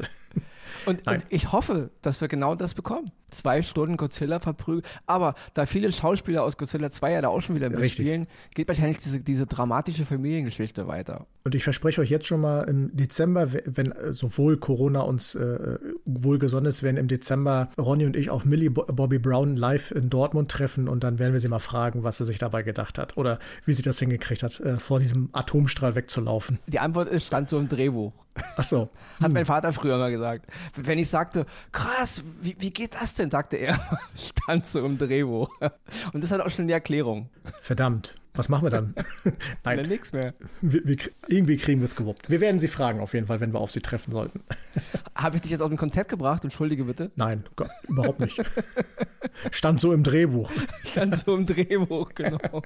Und, 0.86 1.06
und, 1.08 1.26
ich 1.30 1.52
hoffe, 1.52 1.90
dass 2.02 2.22
wir 2.22 2.30
genau 2.30 2.56
das 2.56 2.74
bekommen. 2.74 3.06
Zwei 3.36 3.62
Stunden 3.62 3.98
Godzilla 3.98 4.40
verprügeln. 4.40 4.86
Aber 5.06 5.36
da 5.54 5.66
viele 5.66 5.92
Schauspieler 5.92 6.44
aus 6.44 6.58
Godzilla 6.58 6.92
2 6.92 7.12
ja 7.12 7.22
da 7.22 7.28
auch 7.28 7.42
schon 7.42 7.56
wieder 7.56 7.70
mitspielen, 7.70 8.28
geht 8.54 8.68
wahrscheinlich 8.68 8.98
diese, 9.00 9.20
diese 9.20 9.46
dramatische 9.46 10.06
Familiengeschichte 10.06 10.88
weiter. 10.88 11.28
Und 11.44 11.54
ich 11.54 11.64
verspreche 11.64 12.02
euch 12.02 12.10
jetzt 12.10 12.26
schon 12.26 12.42
mal 12.42 12.64
im 12.64 12.96
Dezember, 12.96 13.50
wenn 13.66 13.94
sowohl 14.10 14.58
Corona 14.58 15.02
uns 15.02 15.36
äh, 15.36 15.78
wohlgesonnen 16.06 16.68
ist, 16.68 16.82
werden 16.82 16.98
im 16.98 17.08
Dezember 17.08 17.70
Ronny 17.78 18.06
und 18.06 18.16
ich 18.16 18.32
auf 18.32 18.46
Millie 18.46 18.72
Bobby 18.72 19.20
Brown 19.20 19.56
live 19.56 19.92
in 19.92 20.10
Dortmund 20.10 20.50
treffen 20.50 20.88
und 20.88 21.04
dann 21.04 21.20
werden 21.20 21.34
wir 21.34 21.40
sie 21.40 21.48
mal 21.48 21.60
fragen, 21.60 22.04
was 22.04 22.18
sie 22.18 22.26
sich 22.26 22.40
dabei 22.40 22.64
gedacht 22.64 22.98
hat 22.98 23.18
oder 23.18 23.38
wie 23.66 23.74
sie 23.74 23.84
das 23.84 24.00
hingekriegt 24.00 24.42
hat, 24.42 24.60
äh, 24.60 24.78
vor 24.78 25.00
diesem 25.00 25.30
Atomstrahl 25.34 25.94
wegzulaufen. 25.94 26.58
Die 26.68 26.80
Antwort 26.80 27.10
ist, 27.10 27.28
stand 27.28 27.50
so 27.50 27.60
im 27.60 27.70
Drehbuch. 27.70 28.14
Ach 28.58 28.64
so. 28.64 28.90
Hat 29.22 29.32
mein 29.32 29.46
Vater 29.46 29.72
früher 29.72 29.98
mal 29.98 30.12
gesagt. 30.12 30.46
Wenn 30.76 31.00
ich 31.00 31.10
sagte, 31.10 31.46
krass, 31.72 32.22
wie, 32.42 32.56
wie 32.60 32.72
geht 32.72 32.96
das 32.96 33.14
denn, 33.14 33.25
sagte 33.32 33.58
er, 33.58 33.80
stand 34.16 34.68
so 34.68 34.86
im 34.86 34.98
Drehbuch. 34.98 35.50
Und 36.14 36.24
das 36.24 36.32
hat 36.32 36.42
auch 36.42 36.50
schon 36.50 36.68
die 36.68 36.74
Erklärung. 36.74 37.30
Verdammt. 37.62 38.16
Was 38.36 38.50
machen 38.50 38.66
wir 38.66 38.70
dann? 38.70 38.94
Nein, 39.64 39.78
dann 39.78 39.88
nichts 39.88 40.12
mehr. 40.12 40.34
Wir, 40.62 40.86
wir, 40.86 40.98
irgendwie 41.28 41.56
kriegen 41.56 41.80
wir 41.80 41.86
es 41.86 41.96
gewuppt. 41.96 42.30
Wir 42.30 42.42
werden 42.42 42.60
sie 42.60 42.68
fragen 42.68 43.00
auf 43.00 43.14
jeden 43.14 43.28
Fall, 43.28 43.40
wenn 43.40 43.54
wir 43.54 43.60
auf 43.60 43.72
sie 43.72 43.80
treffen 43.80 44.12
sollten. 44.12 44.42
Habe 45.16 45.38
ich 45.38 45.42
dich 45.42 45.52
jetzt 45.52 45.62
auf 45.62 45.70
den 45.70 45.78
Konzept 45.78 46.10
gebracht? 46.10 46.44
Entschuldige 46.44 46.84
bitte. 46.84 47.12
Nein, 47.16 47.46
Gott, 47.56 47.70
überhaupt 47.88 48.20
nicht. 48.20 48.42
Stand 49.52 49.80
so 49.80 49.94
im 49.94 50.04
Drehbuch. 50.04 50.52
Stand 50.84 51.18
so 51.18 51.36
im 51.36 51.46
Drehbuch, 51.46 52.12
genau. 52.14 52.62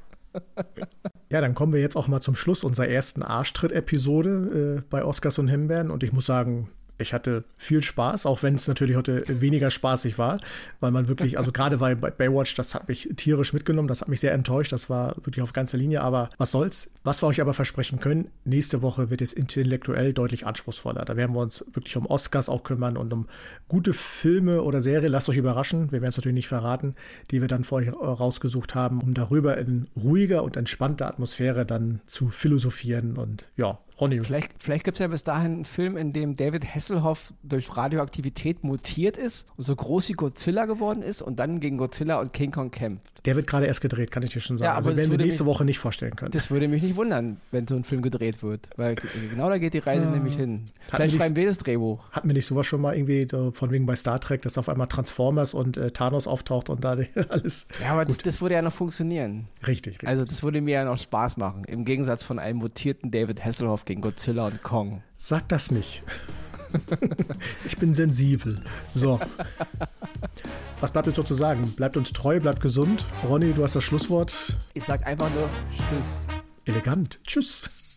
Ja, 1.29 1.41
dann 1.41 1.53
kommen 1.53 1.73
wir 1.73 1.81
jetzt 1.81 1.95
auch 1.95 2.07
mal 2.07 2.21
zum 2.21 2.35
Schluss 2.35 2.63
unserer 2.63 2.87
ersten 2.87 3.21
Arschtritt-Episode 3.21 4.79
äh, 4.79 4.81
bei 4.89 5.03
Oscars 5.03 5.37
und 5.37 5.47
Himbeeren. 5.47 5.91
Und 5.91 6.01
ich 6.03 6.11
muss 6.11 6.25
sagen, 6.25 6.69
ich 6.99 7.13
hatte 7.13 7.43
viel 7.57 7.81
Spaß, 7.81 8.25
auch 8.25 8.43
wenn 8.43 8.55
es 8.55 8.67
natürlich 8.67 8.95
heute 8.95 9.23
weniger 9.27 9.71
spaßig 9.71 10.17
war, 10.17 10.39
weil 10.79 10.91
man 10.91 11.07
wirklich, 11.07 11.37
also 11.37 11.51
gerade 11.51 11.77
bei 11.77 11.95
Baywatch, 11.95 12.55
das 12.55 12.75
hat 12.75 12.87
mich 12.87 13.09
tierisch 13.15 13.53
mitgenommen, 13.53 13.87
das 13.87 14.01
hat 14.01 14.09
mich 14.09 14.19
sehr 14.19 14.33
enttäuscht, 14.33 14.71
das 14.71 14.89
war 14.89 15.15
wirklich 15.17 15.41
auf 15.41 15.53
ganzer 15.53 15.77
Linie, 15.77 16.01
aber 16.01 16.29
was 16.37 16.51
soll's. 16.51 16.93
Was 17.03 17.23
wir 17.23 17.27
euch 17.27 17.41
aber 17.41 17.53
versprechen 17.53 17.99
können, 17.99 18.29
nächste 18.43 18.81
Woche 18.81 19.09
wird 19.09 19.21
es 19.21 19.33
intellektuell 19.33 20.13
deutlich 20.13 20.45
anspruchsvoller. 20.45 21.05
Da 21.05 21.15
werden 21.15 21.35
wir 21.35 21.41
uns 21.41 21.65
wirklich 21.71 21.95
um 21.97 22.05
Oscars 22.05 22.49
auch 22.49 22.63
kümmern 22.63 22.97
und 22.97 23.13
um 23.13 23.27
gute 23.67 23.93
Filme 23.93 24.61
oder 24.61 24.81
Serien, 24.81 25.11
lasst 25.11 25.29
euch 25.29 25.37
überraschen, 25.37 25.91
wir 25.91 26.01
werden 26.01 26.09
es 26.09 26.17
natürlich 26.17 26.35
nicht 26.35 26.47
verraten, 26.47 26.95
die 27.31 27.41
wir 27.41 27.47
dann 27.47 27.63
für 27.63 27.75
euch 27.75 27.93
rausgesucht 27.93 28.75
haben, 28.75 29.01
um 29.01 29.13
darüber 29.13 29.57
in 29.57 29.87
ruhiger 29.95 30.43
und 30.43 30.57
entspannter 30.57 31.07
Atmosphäre 31.07 31.65
dann 31.65 32.01
zu 32.05 32.29
philosophieren 32.29 33.17
und 33.17 33.45
ja, 33.55 33.79
Ronny. 33.99 34.21
Vielleicht, 34.23 34.51
vielleicht 34.59 34.85
gibt 34.85 34.95
es 34.95 34.99
ja 34.99 35.07
bis 35.07 35.23
dahin 35.23 35.53
einen 35.53 35.65
Film, 35.65 35.97
in 35.97 36.13
dem 36.13 36.35
David 36.37 36.63
Hasselhoff 36.73 37.33
durch 37.43 37.75
Radioaktivität 37.75 38.63
mutiert 38.63 39.17
ist 39.17 39.45
und 39.57 39.65
so 39.65 39.75
groß 39.75 40.09
wie 40.09 40.13
Godzilla 40.13 40.65
geworden 40.65 41.01
ist 41.01 41.21
und 41.21 41.39
dann 41.39 41.59
gegen 41.59 41.77
Godzilla 41.77 42.19
und 42.19 42.33
King 42.33 42.51
Kong 42.51 42.71
kämpft. 42.71 43.07
Der 43.25 43.35
wird 43.35 43.47
gerade 43.47 43.65
erst 43.65 43.81
gedreht, 43.81 44.11
kann 44.11 44.23
ich 44.23 44.31
dir 44.31 44.39
schon 44.39 44.57
sagen. 44.57 44.65
Ja, 44.67 44.71
aber 44.77 44.87
also 44.87 44.97
werden 44.97 45.11
wir 45.11 45.17
nächste 45.17 45.43
mich- 45.43 45.49
Woche 45.53 45.65
nicht 45.65 45.79
vorstellen 45.79 46.15
können. 46.15 46.31
Das 46.31 46.49
würde 46.49 46.67
mich 46.69 46.81
nicht 46.81 46.95
wundern, 46.95 47.37
wenn 47.51 47.67
so 47.67 47.75
ein 47.75 47.83
Film 47.83 48.01
gedreht 48.01 48.41
wird. 48.43 48.69
Weil 48.77 48.95
genau 48.95 49.49
da 49.49 49.57
geht 49.57 49.73
die 49.73 49.79
Reise 49.79 50.07
nämlich 50.07 50.35
hin. 50.35 50.65
Vielleicht 50.87 51.15
schreiben 51.17 51.35
wir 51.35 51.47
das 51.47 51.57
Drehbuch. 51.57 52.09
Hatten 52.11 52.29
wir 52.29 52.33
nicht 52.33 52.45
sowas 52.45 52.65
schon 52.65 52.79
mal 52.81 52.95
irgendwie 52.95 53.27
von 53.53 53.71
wegen 53.71 53.85
bei 53.85 53.95
Star 53.97 54.19
Trek, 54.21 54.41
dass 54.43 54.57
auf 54.57 54.69
einmal 54.69 54.87
Transformers 54.87 55.53
und 55.53 55.75
äh, 55.77 55.91
Thanos 55.91 56.27
auftaucht 56.27 56.69
und 56.69 56.83
da 56.85 56.97
alles. 57.29 57.67
Ja, 57.83 57.91
aber 57.91 58.05
das, 58.05 58.19
das 58.19 58.41
würde 58.41 58.55
ja 58.55 58.61
noch 58.61 58.73
funktionieren. 58.73 59.47
Richtig, 59.67 59.93
richtig. 59.95 60.07
Also 60.07 60.23
das 60.23 60.41
würde 60.41 60.61
mir 60.61 60.71
ja 60.75 60.85
noch 60.85 60.97
Spaß 60.97 61.35
machen. 61.37 61.65
Im 61.65 61.83
Gegensatz 61.83 62.23
von 62.23 62.39
einem 62.39 62.59
mutierten 62.59 63.11
David 63.11 63.43
Hasselhoff 63.43 63.83
gegen 63.89 64.01
Godzilla 64.01 64.45
und 64.45 64.61
Kong. 64.61 65.01
Sag 65.17 65.49
das 65.49 65.71
nicht. 65.71 66.03
ich 67.65 67.75
bin 67.77 67.95
sensibel. 67.95 68.61
So. 68.93 69.19
Was 70.79 70.91
bleibt 70.91 71.07
uns 71.07 71.17
noch 71.17 71.25
zu 71.25 71.33
sagen? 71.33 71.73
Bleibt 71.75 71.97
uns 71.97 72.13
treu, 72.13 72.39
bleibt 72.39 72.61
gesund. 72.61 73.03
Ronny, 73.27 73.51
du 73.51 73.63
hast 73.63 73.75
das 73.75 73.83
Schlusswort. 73.83 74.35
Ich 74.75 74.83
sag 74.83 75.07
einfach 75.07 75.33
nur 75.33 75.49
Tschüss. 75.75 76.27
Elegant. 76.65 77.19
Tschüss. 77.25 77.88